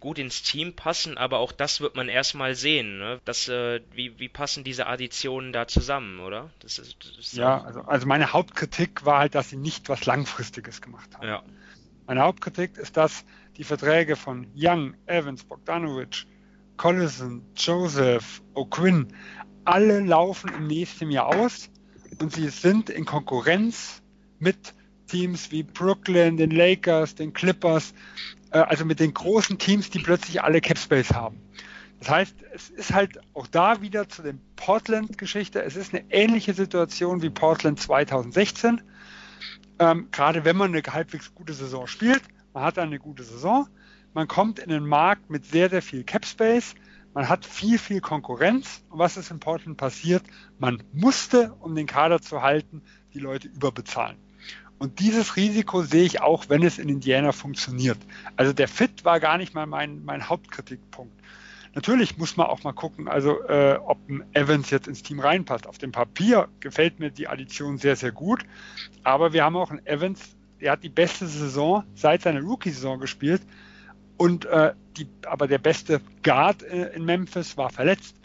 [0.00, 2.98] gut ins Team passen, aber auch das wird man erstmal sehen.
[2.98, 3.20] Ne?
[3.24, 6.50] Das, äh, wie, wie passen diese Additionen da zusammen, oder?
[6.60, 10.06] Das ist, das ist ja, also, also meine Hauptkritik war halt, dass sie nicht was
[10.06, 11.28] Langfristiges gemacht haben.
[11.28, 11.42] Ja.
[12.06, 13.24] Meine Hauptkritik ist, dass
[13.58, 16.26] die Verträge von Young, Evans, Bogdanovic,
[16.78, 19.08] Collison, Joseph, O'Quinn,
[19.64, 21.68] alle laufen im nächsten Jahr aus
[22.18, 24.02] und sie sind in Konkurrenz
[24.38, 24.72] mit
[25.10, 27.92] Teams wie Brooklyn, den Lakers, den Clippers,
[28.52, 31.40] äh, also mit den großen Teams, die plötzlich alle Capspace haben.
[31.98, 35.62] Das heißt, es ist halt auch da wieder zu der Portland-Geschichte.
[35.62, 38.80] Es ist eine ähnliche Situation wie Portland 2016.
[39.78, 42.22] Ähm, gerade wenn man eine halbwegs gute Saison spielt,
[42.54, 43.68] man hat eine gute Saison,
[44.14, 46.74] man kommt in einen Markt mit sehr, sehr viel Capspace,
[47.12, 48.82] man hat viel, viel Konkurrenz.
[48.88, 50.22] Und was ist in Portland passiert?
[50.58, 52.82] Man musste, um den Kader zu halten,
[53.12, 54.16] die Leute überbezahlen.
[54.80, 57.98] Und dieses Risiko sehe ich auch, wenn es in Indiana funktioniert.
[58.36, 61.12] Also der Fit war gar nicht mal mein, mein Hauptkritikpunkt.
[61.74, 65.66] Natürlich muss man auch mal gucken, also äh, ob ein Evans jetzt ins Team reinpasst.
[65.66, 68.46] Auf dem Papier gefällt mir die Addition sehr, sehr gut.
[69.04, 73.42] Aber wir haben auch einen Evans, der hat die beste Saison seit seiner Rookie-Saison gespielt.
[74.16, 78.16] Und äh, die, aber der beste Guard äh, in Memphis war verletzt.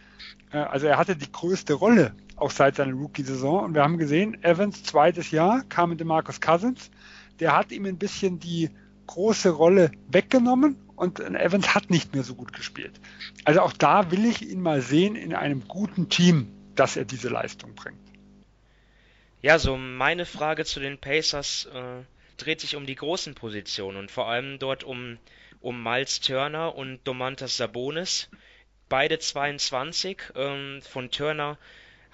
[0.54, 3.64] Äh, also er hatte die größte Rolle auch seit seiner Rookie-Saison.
[3.64, 6.92] Und wir haben gesehen, Evans zweites Jahr kam mit dem Marcus Cousins.
[7.40, 8.70] Der hat ihm ein bisschen die
[9.08, 13.00] große Rolle weggenommen und Evans hat nicht mehr so gut gespielt.
[13.44, 17.30] Also auch da will ich ihn mal sehen in einem guten Team, dass er diese
[17.30, 18.00] Leistung bringt.
[19.42, 22.04] Ja, so meine Frage zu den Pacers äh,
[22.38, 25.18] dreht sich um die großen Positionen und vor allem dort um,
[25.62, 28.30] um Miles Turner und Domantas Sabonis.
[28.90, 30.18] Beide 22.
[30.36, 31.58] Ähm, von Turner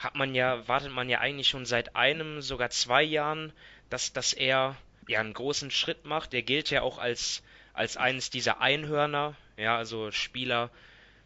[0.02, 3.54] hat man ja, wartet man ja eigentlich schon seit einem, sogar zwei Jahren,
[3.90, 4.76] dass, dass er
[5.08, 6.34] ja einen großen Schritt macht.
[6.34, 7.44] Der gilt ja auch als,
[7.74, 10.72] als eines dieser Einhörner, ja, also Spieler,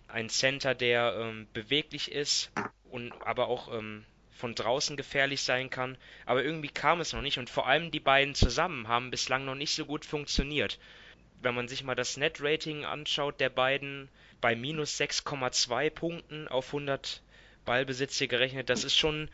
[0.10, 2.52] ein Center, der ähm, beweglich ist
[2.92, 5.98] und aber auch ähm, von draußen gefährlich sein kann.
[6.26, 9.56] Aber irgendwie kam es noch nicht und vor allem die beiden zusammen haben bislang noch
[9.56, 10.80] nicht so gut funktioniert.
[11.42, 14.10] Wenn man sich mal das Net-Rating anschaut der beiden
[14.42, 17.22] bei minus 6,2 Punkten auf 100
[17.66, 18.70] Ballbesitz hier gerechnet.
[18.70, 19.30] Das ist schon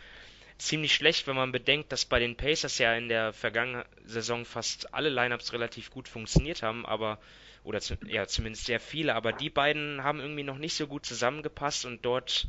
[0.57, 4.93] ziemlich schlecht, wenn man bedenkt, dass bei den Pacers ja in der vergangenen Saison fast
[4.93, 7.19] alle Lineups relativ gut funktioniert haben, aber
[7.63, 11.05] oder zu, ja zumindest sehr viele, aber die beiden haben irgendwie noch nicht so gut
[11.05, 12.47] zusammengepasst und dort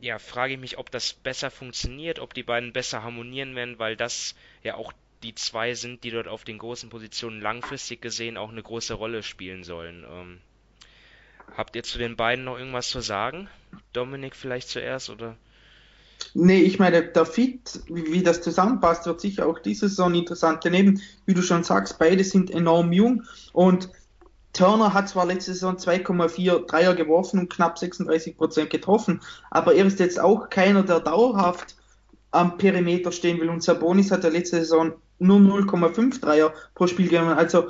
[0.00, 3.96] ja frage ich mich, ob das besser funktioniert, ob die beiden besser harmonieren werden, weil
[3.96, 8.50] das ja auch die zwei sind, die dort auf den großen Positionen langfristig gesehen auch
[8.50, 10.04] eine große Rolle spielen sollen.
[10.08, 10.40] Ähm,
[11.56, 13.48] Habt ihr zu den beiden noch irgendwas zu sagen?
[13.92, 15.36] Dominik vielleicht zuerst oder?
[16.34, 20.64] Nee, ich meine, der Fit, wie, das zusammenpasst, wird sicher auch diese Saison interessant.
[20.64, 23.90] Daneben, wie du schon sagst, beide sind enorm jung und
[24.52, 29.20] Turner hat zwar letzte Saison 2,4 Dreier geworfen und knapp 36 Prozent getroffen,
[29.50, 31.76] aber er ist jetzt auch keiner, der dauerhaft
[32.32, 33.48] am Perimeter stehen will.
[33.48, 37.38] Und Sabonis hat ja letzte Saison nur 0,5 Dreier pro Spiel genommen.
[37.38, 37.68] Also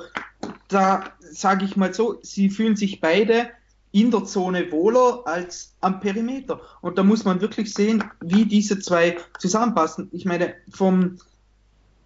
[0.67, 3.49] da sage ich mal so, sie fühlen sich beide
[3.91, 6.61] in der Zone wohler als am Perimeter.
[6.81, 10.09] Und da muss man wirklich sehen, wie diese zwei zusammenpassen.
[10.11, 11.17] Ich meine, vom,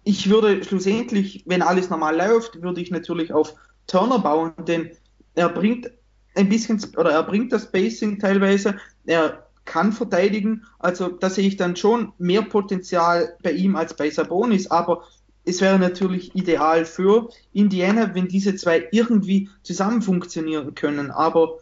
[0.04, 3.54] ich würde schlussendlich, wenn alles normal läuft, würde ich natürlich auf
[3.86, 4.90] Turner bauen, denn
[5.34, 5.90] er bringt
[6.34, 8.76] ein bisschen, oder er bringt das Spacing teilweise,
[9.06, 14.10] er kann verteidigen, also da sehe ich dann schon mehr Potenzial bei ihm als bei
[14.10, 15.02] Sabonis, aber
[15.44, 21.58] es wäre natürlich ideal für Indiana, wenn diese zwei irgendwie zusammen funktionieren können, aber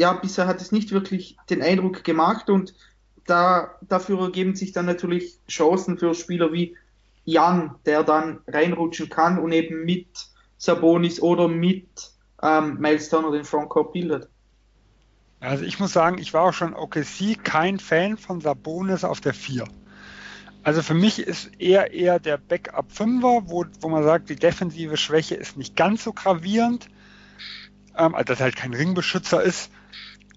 [0.00, 2.74] ja, bisher hat es nicht wirklich den Eindruck gemacht und
[3.26, 6.74] da, dafür ergeben sich dann natürlich Chancen für Spieler wie
[7.26, 10.08] Jan, der dann reinrutschen kann und eben mit
[10.56, 14.30] Sabonis oder mit ähm, Miles Turner den Frontcourt bildet.
[15.38, 19.34] Also ich muss sagen, ich war auch schon OKC kein Fan von Sabonis auf der
[19.34, 19.64] 4.
[20.62, 24.96] Also für mich ist er eher der Backup 5er, wo, wo man sagt, die defensive
[24.96, 26.88] Schwäche ist nicht ganz so gravierend,
[27.98, 29.70] ähm, also dass er halt kein Ringbeschützer ist.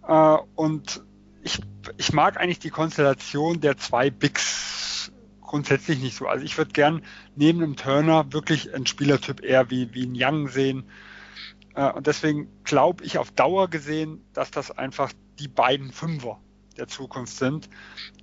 [0.07, 1.03] Äh, und
[1.41, 1.59] ich,
[1.97, 6.27] ich mag eigentlich die Konstellation der zwei Bigs grundsätzlich nicht so.
[6.27, 7.03] Also ich würde gern
[7.35, 10.85] neben dem Turner wirklich einen Spielertyp eher wie, wie ein Young sehen.
[11.75, 16.39] Äh, und deswegen glaube ich auf Dauer gesehen, dass das einfach die beiden Fünfer
[16.77, 17.69] der Zukunft sind.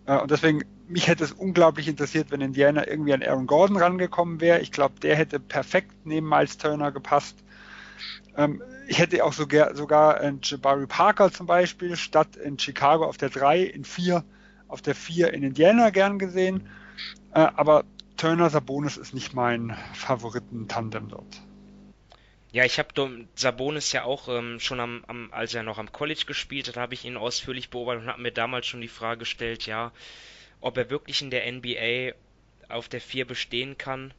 [0.06, 4.40] Äh, und deswegen, mich hätte es unglaublich interessiert, wenn Indiana irgendwie an Aaron Gordon rangekommen
[4.40, 4.60] wäre.
[4.60, 7.36] Ich glaube, der hätte perfekt neben Miles Turner gepasst.
[8.40, 13.28] Ähm, ich hätte auch sogar, sogar Jabari Parker zum Beispiel statt in Chicago auf der
[13.28, 14.24] 3 in 4
[14.66, 16.68] auf der 4 in Indiana gern gesehen.
[17.34, 17.84] Äh, aber
[18.16, 21.42] Turner Sabonis ist nicht mein Favoriten-Tandem dort.
[22.52, 26.24] Ja, ich habe Sabonis ja auch ähm, schon am, am, als er noch am College
[26.26, 29.66] gespielt hat, habe ich ihn ausführlich beobachtet und habe mir damals schon die Frage gestellt,
[29.66, 29.92] ja,
[30.60, 32.14] ob er wirklich in der NBA
[32.68, 34.14] auf der 4 bestehen kann.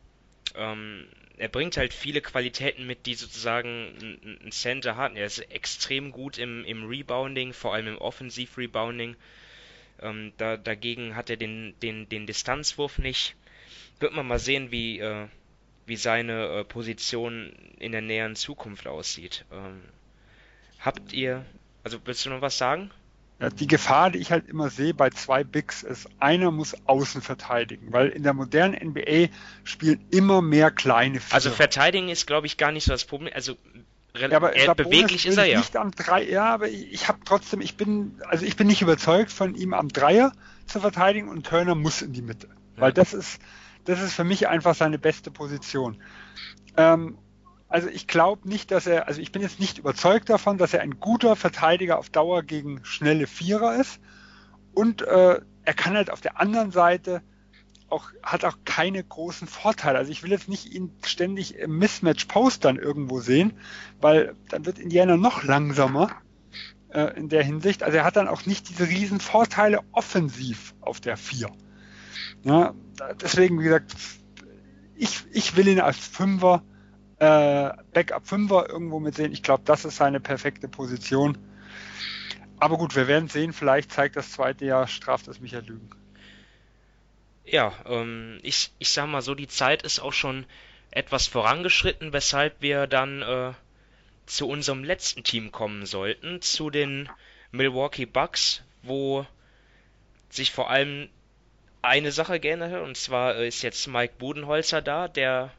[0.56, 1.08] Ähm,
[1.42, 5.16] er bringt halt viele Qualitäten mit, die sozusagen ein Center hat.
[5.16, 9.16] Er ist extrem gut im, im Rebounding, vor allem im Offensiv-Rebounding.
[10.04, 13.36] Ähm, da, dagegen hat er den, den, den Distanzwurf nicht.
[14.00, 15.26] Wird man mal sehen, wie, äh,
[15.88, 19.44] wie seine äh, Position in der näheren Zukunft aussieht.
[19.52, 19.82] Ähm,
[20.78, 21.44] habt ihr,
[21.84, 22.92] also willst du noch was sagen?
[23.42, 27.24] Ja, die Gefahr, die ich halt immer sehe bei zwei Bigs, ist, einer muss außen
[27.24, 29.30] verteidigen, weil in der modernen NBA
[29.64, 31.34] spielen immer mehr kleine Vierer.
[31.34, 33.34] Also verteidigen ist, glaube ich, gar nicht so das Problem.
[33.34, 33.58] Also
[34.16, 35.58] ja, aber er, beweglich ist er ja.
[35.58, 38.84] Nicht am Drei, ja, aber ich, ich habe trotzdem, ich bin, also ich bin nicht
[38.84, 40.34] überzeugt von ihm am Dreier
[40.68, 42.82] zu verteidigen und Turner muss in die Mitte, ja.
[42.82, 43.42] weil das ist,
[43.86, 45.98] das ist für mich einfach seine beste Position.
[46.78, 47.18] Ähm,
[47.72, 50.82] also ich glaube nicht, dass er, also ich bin jetzt nicht überzeugt davon, dass er
[50.82, 54.02] ein guter Verteidiger auf Dauer gegen schnelle Vierer ist.
[54.74, 57.22] Und äh, er kann halt auf der anderen Seite
[57.88, 59.98] auch, hat auch keine großen Vorteile.
[59.98, 63.54] Also ich will jetzt nicht ihn ständig im Mismatch-Postern irgendwo sehen,
[64.02, 66.12] weil dann wird Indiana noch langsamer
[66.90, 67.84] äh, in der Hinsicht.
[67.84, 71.50] Also er hat dann auch nicht diese riesen Vorteile offensiv auf der 4.
[72.44, 72.74] Ja,
[73.22, 73.96] deswegen, wie gesagt,
[74.94, 76.64] ich, ich will ihn als Fünfer
[77.22, 79.32] äh, Backup 5er irgendwo mit sehen.
[79.32, 81.38] Ich glaube, das ist seine perfekte Position.
[82.60, 83.54] Aber gut, wir werden sehen.
[83.54, 85.92] Vielleicht zeigt das zweite Jahr, straft es mich ja Lügen.
[87.46, 90.46] Ja, ähm, ich, ich sag mal so, die Zeit ist auch schon
[90.90, 93.54] etwas vorangeschritten, weshalb wir dann äh,
[94.26, 97.08] zu unserem letzten Team kommen sollten, zu den
[97.52, 99.28] Milwaukee Bucks, wo
[100.30, 101.08] sich vor allem
[101.84, 105.52] eine Sache geändert hat, und zwar ist jetzt Mike Budenholzer da, der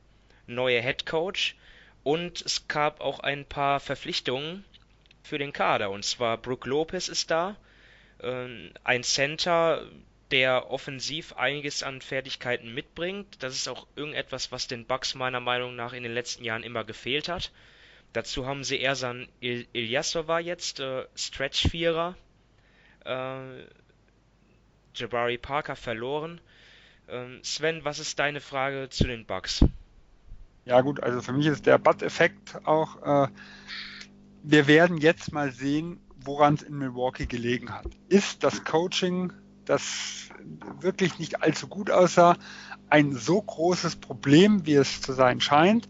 [0.52, 1.56] neue Head Coach
[2.04, 4.64] und es gab auch ein paar Verpflichtungen
[5.22, 5.90] für den Kader.
[5.90, 7.56] Und zwar Brook Lopez ist da,
[8.18, 9.86] äh, ein Center,
[10.32, 13.42] der offensiv einiges an Fertigkeiten mitbringt.
[13.42, 16.84] Das ist auch irgendetwas, was den Bucks meiner Meinung nach in den letzten Jahren immer
[16.84, 17.52] gefehlt hat.
[18.14, 22.16] Dazu haben sie Ersan Il Ilyasova jetzt, äh, Stretch-Vierer,
[23.04, 23.64] äh,
[24.94, 26.40] Jabari Parker verloren.
[27.08, 29.64] Ähm, Sven, was ist deine Frage zu den Bucks?
[30.64, 33.28] Ja gut, also für mich ist der Butt-Effekt auch, äh,
[34.44, 37.86] wir werden jetzt mal sehen, woran es in Milwaukee gelegen hat.
[38.08, 39.32] Ist das Coaching,
[39.64, 40.28] das
[40.80, 42.36] wirklich nicht allzu gut aussah,
[42.90, 45.88] ein so großes Problem, wie es zu sein scheint,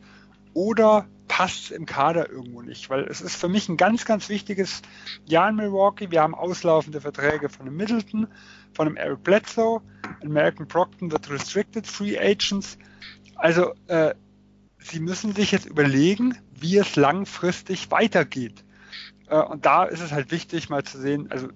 [0.55, 2.89] oder passt es im Kader irgendwo nicht?
[2.89, 4.83] Weil es ist für mich ein ganz, ganz wichtiges
[5.27, 6.11] Jahr in Milwaukee.
[6.11, 8.27] Wir haben auslaufende Verträge von dem Middleton,
[8.75, 9.83] von dem Eric Bledsoe,
[10.23, 12.79] American Procton wird Restricted Free Agents.
[13.37, 14.15] Also äh,
[14.83, 18.65] sie müssen sich jetzt überlegen, wie es langfristig weitergeht.
[19.29, 21.49] Äh, und da ist es halt wichtig, mal zu sehen, also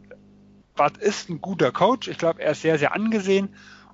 [0.75, 2.09] Bart ist ein guter Coach.
[2.09, 3.49] Ich glaube, er ist sehr, sehr angesehen.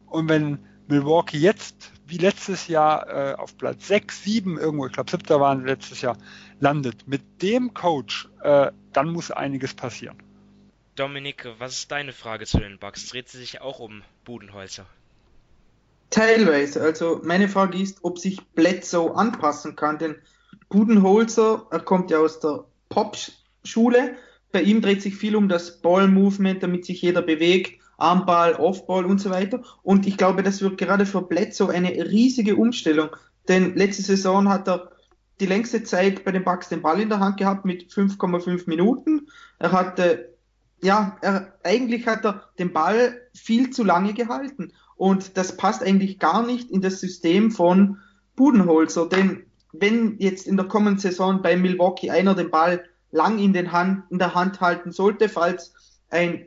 [0.06, 0.58] Und wenn
[0.88, 5.40] Milwaukee jetzt, wie letztes Jahr, äh, auf Platz 6, 7 irgendwo, ich glaube, 7.
[5.40, 6.18] waren letztes Jahr,
[6.60, 10.18] landet, mit dem Coach, äh, dann muss einiges passieren.
[10.96, 13.08] Dominik, was ist deine Frage zu den Bucks?
[13.08, 14.86] Dreht sie sich auch um Budenholzer?
[16.12, 16.82] Teilweise.
[16.82, 20.16] Also meine Frage ist, ob sich Bledsoe anpassen kann, denn
[20.68, 24.16] Budenholzer, er kommt ja aus der Pop-Schule.
[24.52, 29.20] Bei ihm dreht sich viel um das Ball-Movement, damit sich jeder bewegt, Armball, Offball und
[29.20, 29.62] so weiter.
[29.82, 33.08] Und ich glaube, das wird gerade für Bledsoe eine riesige Umstellung,
[33.48, 34.92] denn letzte Saison hat er
[35.40, 39.28] die längste Zeit bei den Bucks den Ball in der Hand gehabt mit 5,5 Minuten.
[39.58, 40.34] Er hatte,
[40.82, 44.72] ja, er, eigentlich hat er den Ball viel zu lange gehalten.
[45.02, 47.98] Und das passt eigentlich gar nicht in das System von
[48.36, 49.08] Budenholzer.
[49.08, 49.42] Denn
[49.72, 54.04] wenn jetzt in der kommenden Saison bei Milwaukee einer den Ball lang in, den Hand,
[54.10, 55.74] in der Hand halten sollte, falls
[56.08, 56.46] ein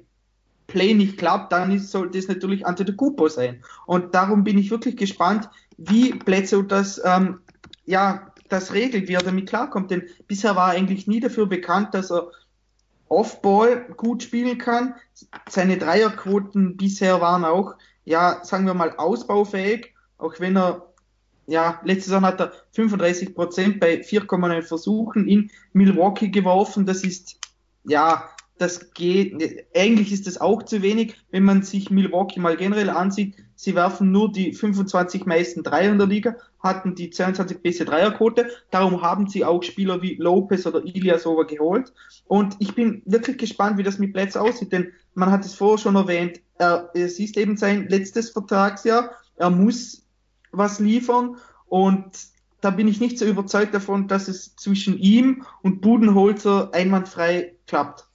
[0.67, 3.61] Play nicht klappt, dann ist, sollte es natürlich Antetokounmpo sein.
[3.87, 7.39] Und darum bin ich wirklich gespannt, wie Bledsoe das, ähm,
[7.85, 9.91] ja, das regelt, wie er damit klarkommt.
[9.91, 12.31] Denn bisher war er eigentlich nie dafür bekannt, dass er
[13.09, 14.95] Off-Ball gut spielen kann.
[15.49, 17.75] Seine Dreierquoten bisher waren auch
[18.05, 20.93] ja, sagen wir mal, ausbaufähig, auch wenn er
[21.47, 26.85] ja, letzte Saison hat er 35 Prozent bei 4,9 Versuchen in Milwaukee geworfen.
[26.85, 27.39] Das ist,
[27.83, 32.89] ja, das geht, eigentlich ist das auch zu wenig, wenn man sich Milwaukee mal generell
[32.89, 33.35] ansieht.
[33.55, 38.49] Sie werfen nur die 25 meisten Dreier in der Liga, hatten die 22 beste Dreierquote.
[38.71, 41.93] Darum haben sie auch Spieler wie Lopez oder Iliasova geholt.
[42.27, 45.77] Und ich bin wirklich gespannt, wie das mit Plätzen aussieht, denn man hat es vorher
[45.77, 49.11] schon erwähnt, er, es ist eben sein letztes Vertragsjahr.
[49.35, 50.05] Er muss
[50.51, 51.35] was liefern
[51.67, 52.05] und
[52.61, 58.07] da bin ich nicht so überzeugt davon, dass es zwischen ihm und Budenholzer einwandfrei klappt.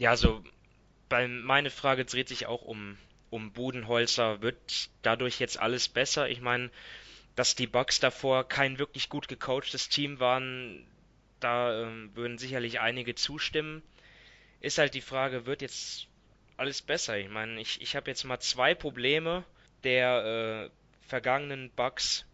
[0.00, 0.42] Ja, also
[1.10, 2.96] bei, meine Frage dreht sich auch um,
[3.28, 4.40] um Budenholzer.
[4.40, 6.26] Wird dadurch jetzt alles besser?
[6.30, 6.70] Ich meine,
[7.36, 10.86] dass die Bucks davor kein wirklich gut gecoachtes Team waren,
[11.38, 13.82] da ähm, würden sicherlich einige zustimmen.
[14.60, 16.06] Ist halt die Frage, wird jetzt
[16.56, 17.18] alles besser?
[17.18, 19.44] Ich meine, ich, ich habe jetzt mal zwei Probleme
[19.84, 22.24] der äh, vergangenen Bugs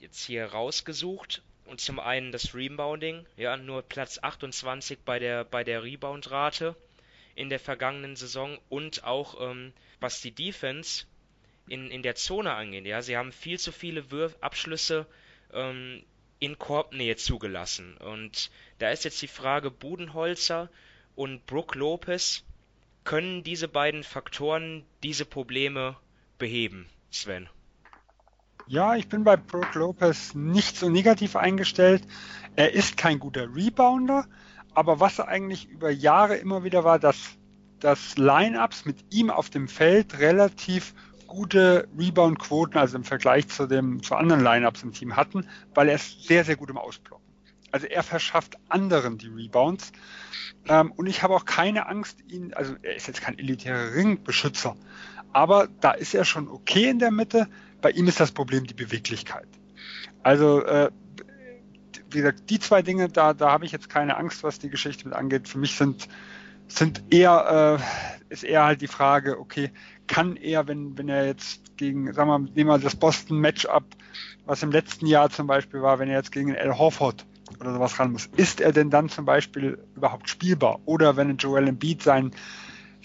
[0.00, 1.42] jetzt hier rausgesucht.
[1.66, 6.74] Und zum einen das Rebounding, ja, nur Platz 28 bei der, bei der Rebound-Rate
[7.34, 11.06] in der vergangenen Saison und auch ähm, was die Defense
[11.68, 12.86] in, in der Zone angeht.
[12.86, 15.06] Ja, sie haben viel zu viele Würf Abschlüsse
[15.52, 16.04] ähm,
[16.38, 17.96] in Korbnähe zugelassen.
[17.96, 20.68] Und da ist jetzt die Frage, Budenholzer
[21.14, 22.44] und Brook Lopez,
[23.04, 25.96] können diese beiden Faktoren diese Probleme
[26.38, 27.48] beheben, Sven?
[28.66, 32.02] Ja, ich bin bei Brook Lopez nicht so negativ eingestellt.
[32.56, 34.26] Er ist kein guter Rebounder,
[34.74, 37.16] aber was eigentlich über Jahre immer wieder war, dass,
[37.80, 40.94] dass Lineups mit ihm auf dem Feld relativ
[41.26, 45.96] gute Rebound-Quoten, also im Vergleich zu, dem, zu anderen Lineups im Team hatten, weil er
[45.96, 47.24] ist sehr, sehr gut im Ausblocken.
[47.72, 49.90] Also er verschafft anderen die Rebounds.
[50.68, 54.76] Ähm, und ich habe auch keine Angst, ihn, also er ist jetzt kein elitärer Ringbeschützer,
[55.32, 57.48] aber da ist er schon okay in der Mitte.
[57.82, 59.48] Bei ihm ist das Problem die Beweglichkeit.
[60.22, 60.90] Also, äh,
[62.14, 65.08] wie gesagt, die zwei Dinge, da, da habe ich jetzt keine Angst, was die Geschichte
[65.08, 65.48] mit angeht.
[65.48, 66.08] Für mich sind,
[66.68, 69.70] sind eher, äh, ist eher halt die Frage, okay,
[70.06, 73.84] kann er, wenn, wenn er jetzt gegen, sagen wir, nehmen wir das Boston Matchup,
[74.46, 77.24] was im letzten Jahr zum Beispiel war, wenn er jetzt gegen Al Horford
[77.60, 80.80] oder sowas ran muss, ist er denn dann zum Beispiel überhaupt spielbar?
[80.84, 82.32] Oder wenn Joel Embiid sein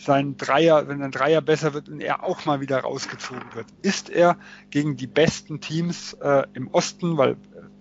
[0.02, 3.68] sein Dreier, wenn ein Dreier besser wird und er auch mal wieder rausgezogen wird.
[3.82, 4.38] Ist er
[4.70, 7.36] gegen die besten Teams äh, im Osten, weil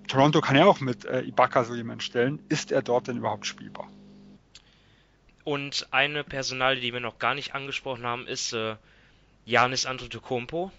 [0.08, 3.46] Toronto kann ja auch mit äh, Ibaka so jemanden stellen, ist er dort denn überhaupt
[3.46, 3.88] spielbar?
[5.44, 8.76] Und eine Personalie, die wir noch gar nicht angesprochen haben, ist äh,
[9.44, 10.72] Janis Antetokounmpo.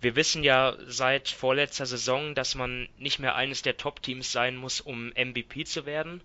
[0.00, 4.80] Wir wissen ja seit vorletzter Saison, dass man nicht mehr eines der Top-Teams sein muss,
[4.80, 6.20] um MVP zu werden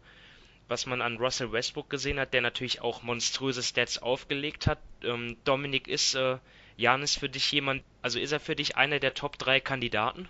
[0.68, 4.80] was man an Russell Westbrook gesehen hat, der natürlich auch monströse Stats aufgelegt hat.
[5.04, 6.38] Ähm, Dominik, ist äh,
[6.78, 10.28] Janis für dich jemand, also ist er für dich einer der Top 3 Kandidaten?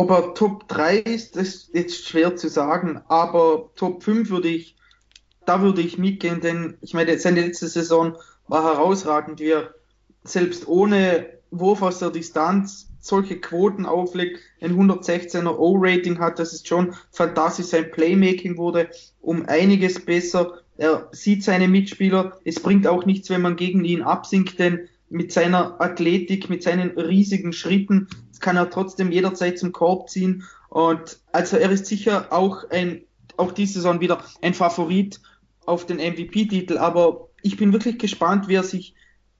[0.00, 4.74] Ob er Top 3 ist, ist jetzt schwer zu sagen, aber Top 5 würde ich,
[5.44, 8.16] da würde ich mitgehen, denn ich meine, seine letzte Saison
[8.48, 9.74] war herausragend, wie er
[10.24, 16.66] selbst ohne Wurf aus der Distanz solche Quoten auflegt, ein 116er O-Rating hat, das ist
[16.66, 17.66] schon fantastisch.
[17.66, 18.88] Sein Playmaking wurde
[19.20, 20.62] um einiges besser.
[20.78, 22.38] Er sieht seine Mitspieler.
[22.46, 26.90] Es bringt auch nichts, wenn man gegen ihn absinkt, denn mit seiner Athletik, mit seinen
[26.98, 28.08] riesigen Schritten
[28.40, 30.44] kann er trotzdem jederzeit zum Korb ziehen.
[30.68, 33.02] Und also er ist sicher auch ein,
[33.36, 35.20] auch diese Saison wieder ein Favorit
[35.66, 36.78] auf den MVP-Titel.
[36.78, 38.94] Aber ich bin wirklich gespannt, wie er sich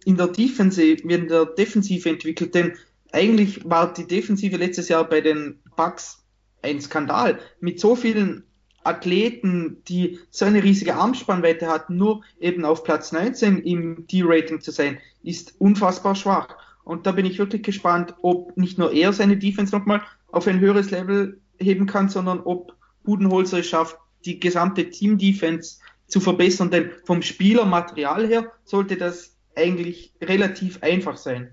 [0.04, 2.72] in der Defensive, in der Defensive entwickelt, denn
[3.12, 6.24] eigentlich war die Defensive letztes Jahr bei den Bucks
[6.62, 7.38] ein Skandal.
[7.60, 8.44] Mit so vielen
[8.82, 14.70] Athleten, die so eine riesige Armspannweite hatten, nur eben auf Platz 19 im D-Rating zu
[14.70, 16.56] sein, ist unfassbar schwach.
[16.84, 20.60] Und da bin ich wirklich gespannt, ob nicht nur er seine Defense nochmal auf ein
[20.60, 26.70] höheres Level heben kann, sondern ob Budenholzer es schafft, die gesamte Team-Defense zu verbessern.
[26.70, 31.50] Denn vom Spielermaterial her sollte das eigentlich relativ einfach sein.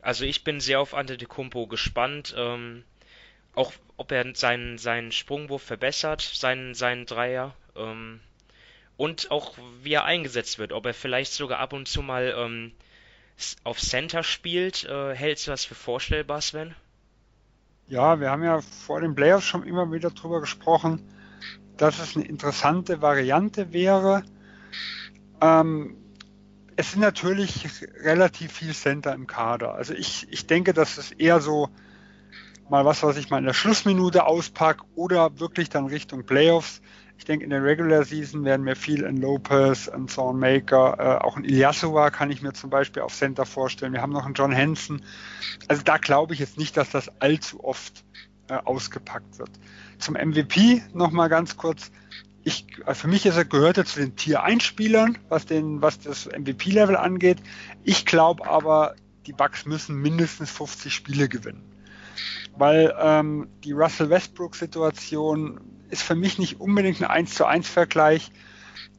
[0.00, 2.84] Also ich bin sehr auf Antetokounmpo gespannt, ähm,
[3.54, 8.20] auch ob er seinen, seinen Sprungwurf verbessert, seinen, seinen Dreier, ähm,
[8.96, 12.72] und auch wie er eingesetzt wird, ob er vielleicht sogar ab und zu mal ähm,
[13.64, 14.84] auf Center spielt.
[14.84, 16.74] Äh, hältst du das für vorstellbar, Sven?
[17.88, 21.08] Ja, wir haben ja vor den Playoffs schon immer wieder darüber gesprochen,
[21.76, 24.24] dass es eine interessante Variante wäre.
[25.40, 25.96] Ähm,
[26.76, 27.68] es sind natürlich
[28.02, 29.74] relativ viel Center im Kader.
[29.74, 31.68] Also ich, ich denke, dass es eher so
[32.68, 36.82] mal was, was ich mal in der Schlussminute auspacke oder wirklich dann Richtung Playoffs
[37.18, 41.36] Ich denke, in der Regular Season werden mir viel ein Lopez, ein Thornmaker, äh, auch
[41.36, 43.92] ein Ilyasova kann ich mir zum Beispiel auf Center vorstellen.
[43.92, 45.02] Wir haben noch einen John Hansen.
[45.68, 48.04] Also da glaube ich jetzt nicht, dass das allzu oft
[48.48, 49.50] äh, ausgepackt wird.
[49.98, 51.90] Zum MVP nochmal ganz kurz.
[52.44, 55.82] Ich, äh, für mich ist er, gehört er zu den Tier 1 Spielern, was, den,
[55.82, 57.38] was das MVP-Level angeht.
[57.82, 58.94] Ich glaube aber,
[59.26, 61.75] die Bucks müssen mindestens 50 Spiele gewinnen.
[62.58, 68.30] Weil ähm, die Russell Westbrook-Situation ist für mich nicht unbedingt ein 1 zu 1 Vergleich.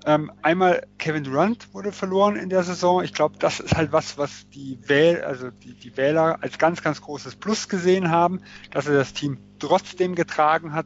[0.06, 3.04] Ähm, einmal Kevin Durant wurde verloren in der Saison.
[3.04, 6.82] Ich glaube, das ist halt was, was die, Wähl also die, die Wähler als ganz,
[6.82, 8.42] ganz großes Plus gesehen haben,
[8.72, 10.86] dass er das Team trotzdem getragen hat.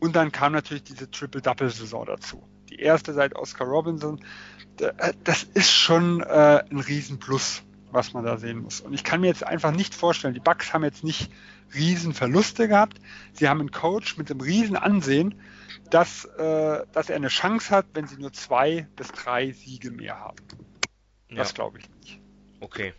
[0.00, 2.42] Und dann kam natürlich diese Triple-Double-Saison dazu.
[2.68, 4.20] Die erste seit Oscar Robinson.
[4.80, 8.80] Äh, das ist schon äh, ein Riesenplus, was man da sehen muss.
[8.80, 11.30] Und ich kann mir jetzt einfach nicht vorstellen, die Bucks haben jetzt nicht
[11.74, 12.98] Riesenverluste gehabt.
[13.32, 15.40] Sie haben einen Coach mit einem Riesenansehen,
[15.90, 20.18] dass, äh, dass er eine Chance hat, wenn sie nur zwei bis drei Siege mehr
[20.18, 20.36] haben.
[21.30, 21.54] Das ja.
[21.54, 22.20] glaube ich nicht.
[22.60, 22.94] Okay.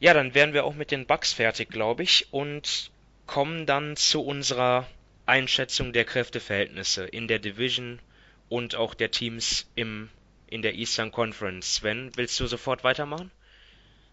[0.00, 2.90] Ja, dann wären wir auch mit den Bugs fertig, glaube ich, und
[3.26, 4.86] kommen dann zu unserer
[5.26, 8.00] Einschätzung der Kräfteverhältnisse in der Division
[8.48, 10.10] und auch der Teams im,
[10.46, 11.76] in der Eastern Conference.
[11.76, 13.30] Sven, willst du sofort weitermachen?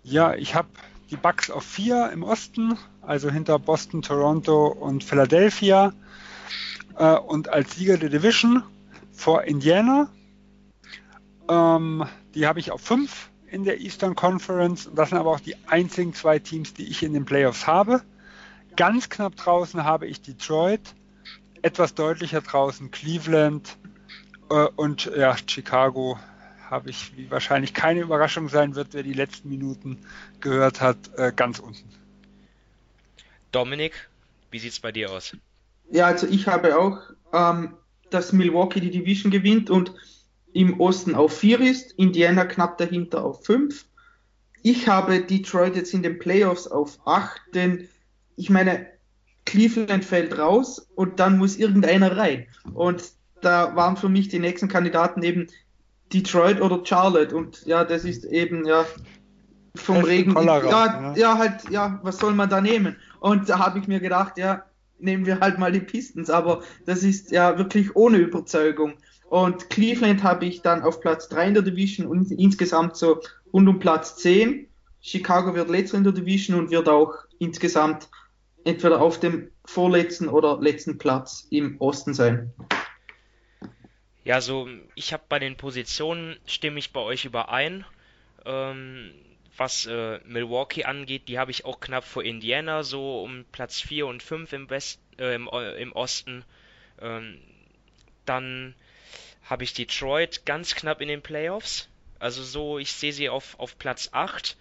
[0.03, 0.69] Ja, ich habe
[1.12, 5.93] die Bucks auf vier im Osten, also hinter Boston, Toronto und Philadelphia.
[6.97, 8.64] Äh, und als Sieger der Division
[9.12, 10.09] vor Indiana.
[11.49, 14.89] Ähm, die habe ich auf fünf in der Eastern Conference.
[14.95, 18.01] Das sind aber auch die einzigen zwei Teams, die ich in den Playoffs habe.
[18.78, 20.95] Ganz knapp draußen habe ich Detroit,
[21.62, 23.78] etwas deutlicher draußen Cleveland
[24.49, 26.18] äh, und ja, Chicago
[26.72, 29.99] habe ich, wie wahrscheinlich keine Überraschung sein wird, wer die letzten Minuten
[30.39, 31.84] gehört hat, äh, ganz unten.
[33.51, 34.09] Dominik,
[34.49, 35.36] wie sieht es bei dir aus?
[35.91, 36.97] Ja, also ich habe auch,
[37.34, 37.74] ähm,
[38.09, 39.93] dass Milwaukee die Division gewinnt und
[40.53, 43.86] im Osten auf 4 ist, Indiana knapp dahinter auf 5.
[44.63, 47.89] Ich habe Detroit jetzt in den Playoffs auf 8, denn
[48.38, 48.88] ich meine,
[49.45, 52.47] Cleveland fällt raus und dann muss irgendeiner rein.
[52.74, 53.03] Und
[53.41, 55.47] da waren für mich die nächsten Kandidaten eben
[56.14, 57.36] Detroit oder Charlotte.
[57.36, 58.86] Und ja, das ist eben ja
[59.76, 60.34] vom das Regen.
[60.34, 62.95] Cholera, ja, ja, ja, halt, ja, was soll man da nehmen?
[63.20, 64.64] Und da habe ich mir gedacht, ja,
[64.99, 68.93] nehmen wir halt mal die Pistons, aber das ist ja wirklich ohne Überzeugung.
[69.30, 73.22] Und Cleveland habe ich dann auf Platz 3 in der Division und insgesamt so
[73.53, 74.68] rund um Platz 10.
[74.99, 78.09] Chicago wird letzter in der Division und wird auch insgesamt
[78.66, 82.51] entweder auf dem vorletzten oder letzten Platz im Osten sein.
[84.24, 87.86] Ja, so, ich habe bei den Positionen, stimme ich bei euch überein.
[88.45, 89.13] Ähm,
[89.57, 94.05] was äh, Milwaukee angeht, die habe ich auch knapp vor Indiana, so um Platz 4
[94.07, 96.45] und 5 im, West, äh, im, äh, im Osten.
[97.01, 97.39] Ähm,
[98.26, 98.76] dann
[99.43, 101.89] habe ich Detroit ganz knapp in den Playoffs.
[102.19, 104.55] Also so, ich sehe sie auf, auf Platz 8.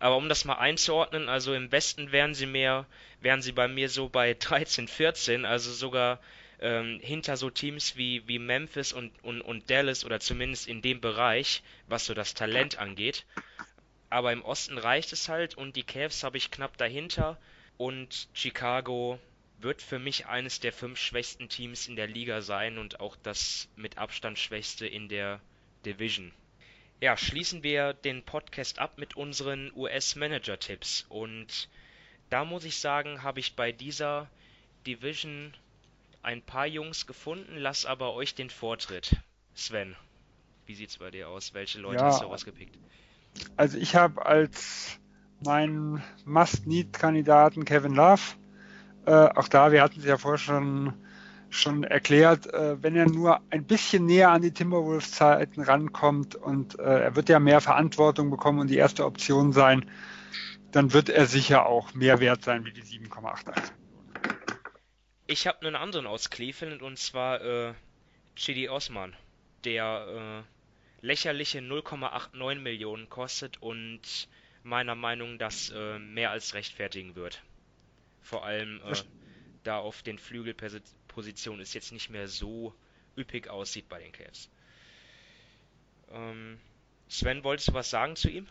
[0.00, 2.86] Aber um das mal einzuordnen, also im Westen wären sie mehr,
[3.20, 6.20] wären sie bei mir so bei 13, 14, also sogar
[6.60, 11.00] ähm, hinter so Teams wie, wie Memphis und, und, und Dallas oder zumindest in dem
[11.00, 13.24] Bereich, was so das Talent angeht.
[14.10, 17.38] Aber im Osten reicht es halt und die Cavs habe ich knapp dahinter
[17.76, 19.18] und Chicago
[19.60, 23.68] wird für mich eines der fünf schwächsten Teams in der Liga sein und auch das
[23.76, 25.40] mit Abstand schwächste in der
[25.84, 26.32] Division.
[27.00, 31.06] Ja, schließen wir den Podcast ab mit unseren US-Manager-Tipps.
[31.08, 31.68] Und
[32.28, 34.28] da muss ich sagen, habe ich bei dieser
[34.86, 35.54] Division
[36.22, 39.16] ein paar Jungs gefunden, lass aber euch den Vortritt.
[39.54, 39.96] Sven,
[40.66, 41.54] wie sieht's bei dir aus?
[41.54, 42.78] Welche Leute ja, hast du rausgepickt?
[43.56, 44.98] Also ich habe als
[45.44, 48.20] meinen Must-Need-Kandidaten Kevin Love.
[49.06, 50.92] Äh, auch da, wir hatten es ja vorher schon,
[51.48, 56.82] schon erklärt, äh, wenn er nur ein bisschen näher an die Timberwolves-Zeiten rankommt und äh,
[56.82, 59.90] er wird ja mehr Verantwortung bekommen und die erste Option sein,
[60.72, 63.54] dann wird er sicher auch mehr wert sein wie die 7,81.
[65.30, 67.74] Ich habe einen anderen aus Cleveland und zwar äh,
[68.34, 69.14] Chidi Osman,
[69.62, 74.00] der äh, lächerliche 0,89 Millionen kostet und
[74.62, 77.42] meiner Meinung nach das äh, mehr als rechtfertigen wird.
[78.22, 78.94] Vor allem äh,
[79.64, 82.74] da auf den Flügelpositionen es jetzt nicht mehr so
[83.14, 84.48] üppig aussieht bei den Cavs.
[86.10, 86.58] Ähm,
[87.10, 88.46] Sven, wolltest du was sagen zu ihm?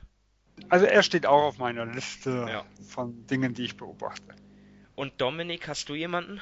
[0.70, 2.66] Also er steht auch auf meiner Liste ja.
[2.88, 4.36] von Dingen, die ich beobachte.
[4.96, 6.40] Und Dominik, hast du jemanden?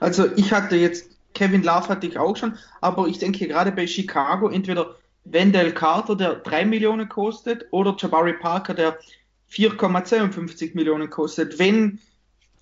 [0.00, 3.86] Also ich hatte jetzt, Kevin Love hatte ich auch schon, aber ich denke gerade bei
[3.86, 8.98] Chicago entweder Wendell Carter, der 3 Millionen kostet, oder Jabari Parker, der
[9.50, 11.58] 4,52 Millionen kostet.
[11.58, 11.98] Wenn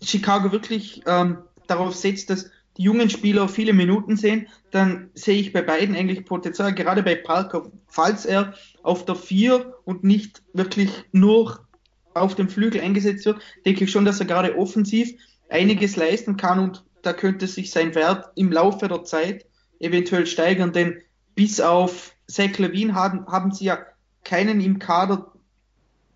[0.03, 5.53] Chicago wirklich ähm, darauf setzt, dass die jungen Spieler viele Minuten sehen, dann sehe ich
[5.53, 10.91] bei beiden eigentlich Potenzial, gerade bei Parker, falls er auf der 4 und nicht wirklich
[11.13, 11.67] nur
[12.15, 15.13] auf dem Flügel eingesetzt wird, denke ich schon, dass er gerade offensiv
[15.49, 19.47] einiges leisten kann und da könnte sich sein Wert im Laufe der Zeit
[19.81, 21.01] eventuell steigern, denn
[21.35, 23.79] bis auf Zach Levine haben, haben sie ja
[24.25, 25.33] keinen im Kader,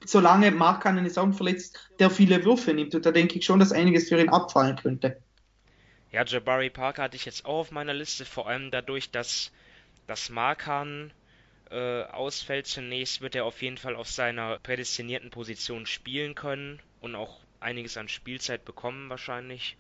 [0.05, 2.95] solange Mark ist auch verletzt, der viele Würfe nimmt.
[2.95, 5.17] Und da denke ich schon, dass einiges für ihn abfallen könnte.
[6.11, 9.51] Ja, Jabari Parker hatte ich jetzt auch auf meiner Liste, vor allem dadurch, dass
[10.07, 11.11] das Markan
[11.71, 17.15] äh, ausfällt zunächst, wird er auf jeden Fall auf seiner prädestinierten Position spielen können und
[17.15, 19.79] auch einiges an Spielzeit bekommen wahrscheinlich.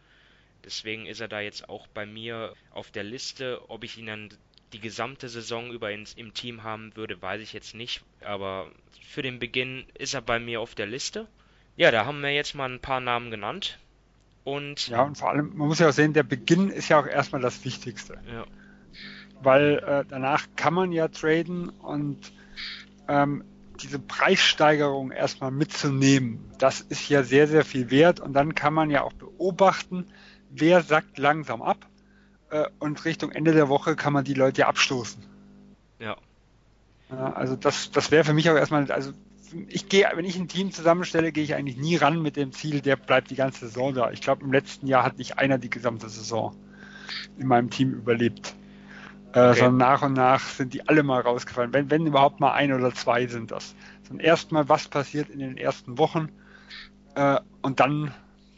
[0.64, 3.60] Deswegen ist er da jetzt auch bei mir auf der Liste.
[3.68, 4.30] Ob ich ihn dann
[4.72, 8.02] die gesamte Saison über ins, im Team haben würde, weiß ich jetzt nicht.
[8.24, 8.70] Aber
[9.06, 11.26] für den Beginn ist er bei mir auf der Liste.
[11.76, 13.78] Ja, da haben wir jetzt mal ein paar Namen genannt.
[14.44, 17.06] Und ja, und vor allem, man muss ja auch sehen, der Beginn ist ja auch
[17.06, 18.18] erstmal das Wichtigste.
[18.26, 18.44] Ja.
[19.40, 22.32] Weil äh, danach kann man ja traden und
[23.08, 23.44] ähm,
[23.82, 28.90] diese Preissteigerung erstmal mitzunehmen, das ist ja sehr, sehr viel wert und dann kann man
[28.90, 30.06] ja auch beobachten,
[30.54, 31.86] wer sackt langsam ab
[32.50, 35.22] äh, und Richtung Ende der Woche kann man die Leute ja abstoßen.
[35.98, 36.16] Ja.
[37.10, 39.12] ja also das, das wäre für mich auch erstmal, also
[39.68, 42.80] ich gehe, wenn ich ein Team zusammenstelle, gehe ich eigentlich nie ran mit dem Ziel,
[42.80, 44.10] der bleibt die ganze Saison da.
[44.10, 46.56] Ich glaube, im letzten Jahr hat nicht einer die gesamte Saison
[47.38, 48.54] in meinem Team überlebt.
[49.34, 49.60] Äh, okay.
[49.60, 51.72] sondern nach und nach sind die alle mal rausgefallen.
[51.72, 53.74] Wenn, wenn überhaupt mal ein oder zwei sind das.
[54.06, 56.28] Sondern erstmal, was passiert in den ersten Wochen
[57.14, 58.12] äh, und dann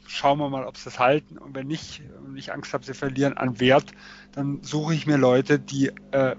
[0.07, 1.39] schauen wir mal, ob sie es halten.
[1.39, 3.93] Und wenn nicht, und ich Angst habe, sie verlieren an Wert,
[4.33, 6.37] dann suche ich mir Leute, die, äh,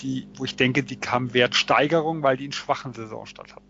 [0.00, 3.66] die, wo ich denke, die haben Wertsteigerung, weil die in schwachen Saisonstart hatten.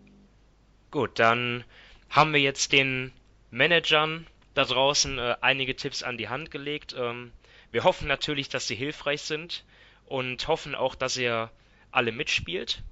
[0.91, 1.63] Gut, dann
[2.09, 3.11] haben wir jetzt den
[3.51, 6.95] Managern da draußen äh, einige Tipps an die Hand gelegt.
[6.97, 7.31] Ähm,
[7.71, 9.63] wir hoffen natürlich, dass sie hilfreich sind
[10.05, 11.51] und hoffen auch, dass ihr
[11.91, 12.83] alle mitspielt.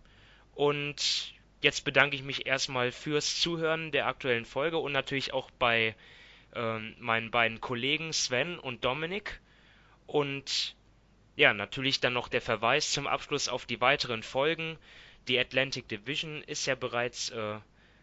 [0.53, 5.95] Und jetzt bedanke ich mich erstmal fürs Zuhören der aktuellen Folge und natürlich auch bei
[6.57, 9.39] ähm, meinen beiden Kollegen Sven und Dominik.
[10.07, 10.75] Und
[11.35, 14.77] ja, natürlich dann noch der Verweis zum Abschluss auf die weiteren Folgen.
[15.27, 17.59] Die Atlantic Division ist ja bereits äh,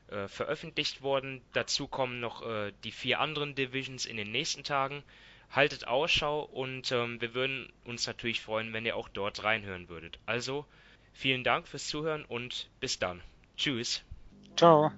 [0.09, 1.43] äh, veröffentlicht worden.
[1.53, 5.03] Dazu kommen noch äh, die vier anderen Divisions in den nächsten Tagen.
[5.51, 10.19] Haltet Ausschau und ähm, wir würden uns natürlich freuen, wenn ihr auch dort reinhören würdet.
[10.27, 10.67] Also
[11.13, 13.23] vielen Dank fürs Zuhören und bis dann.
[13.57, 14.03] Tschüss.
[14.57, 14.93] Ciao.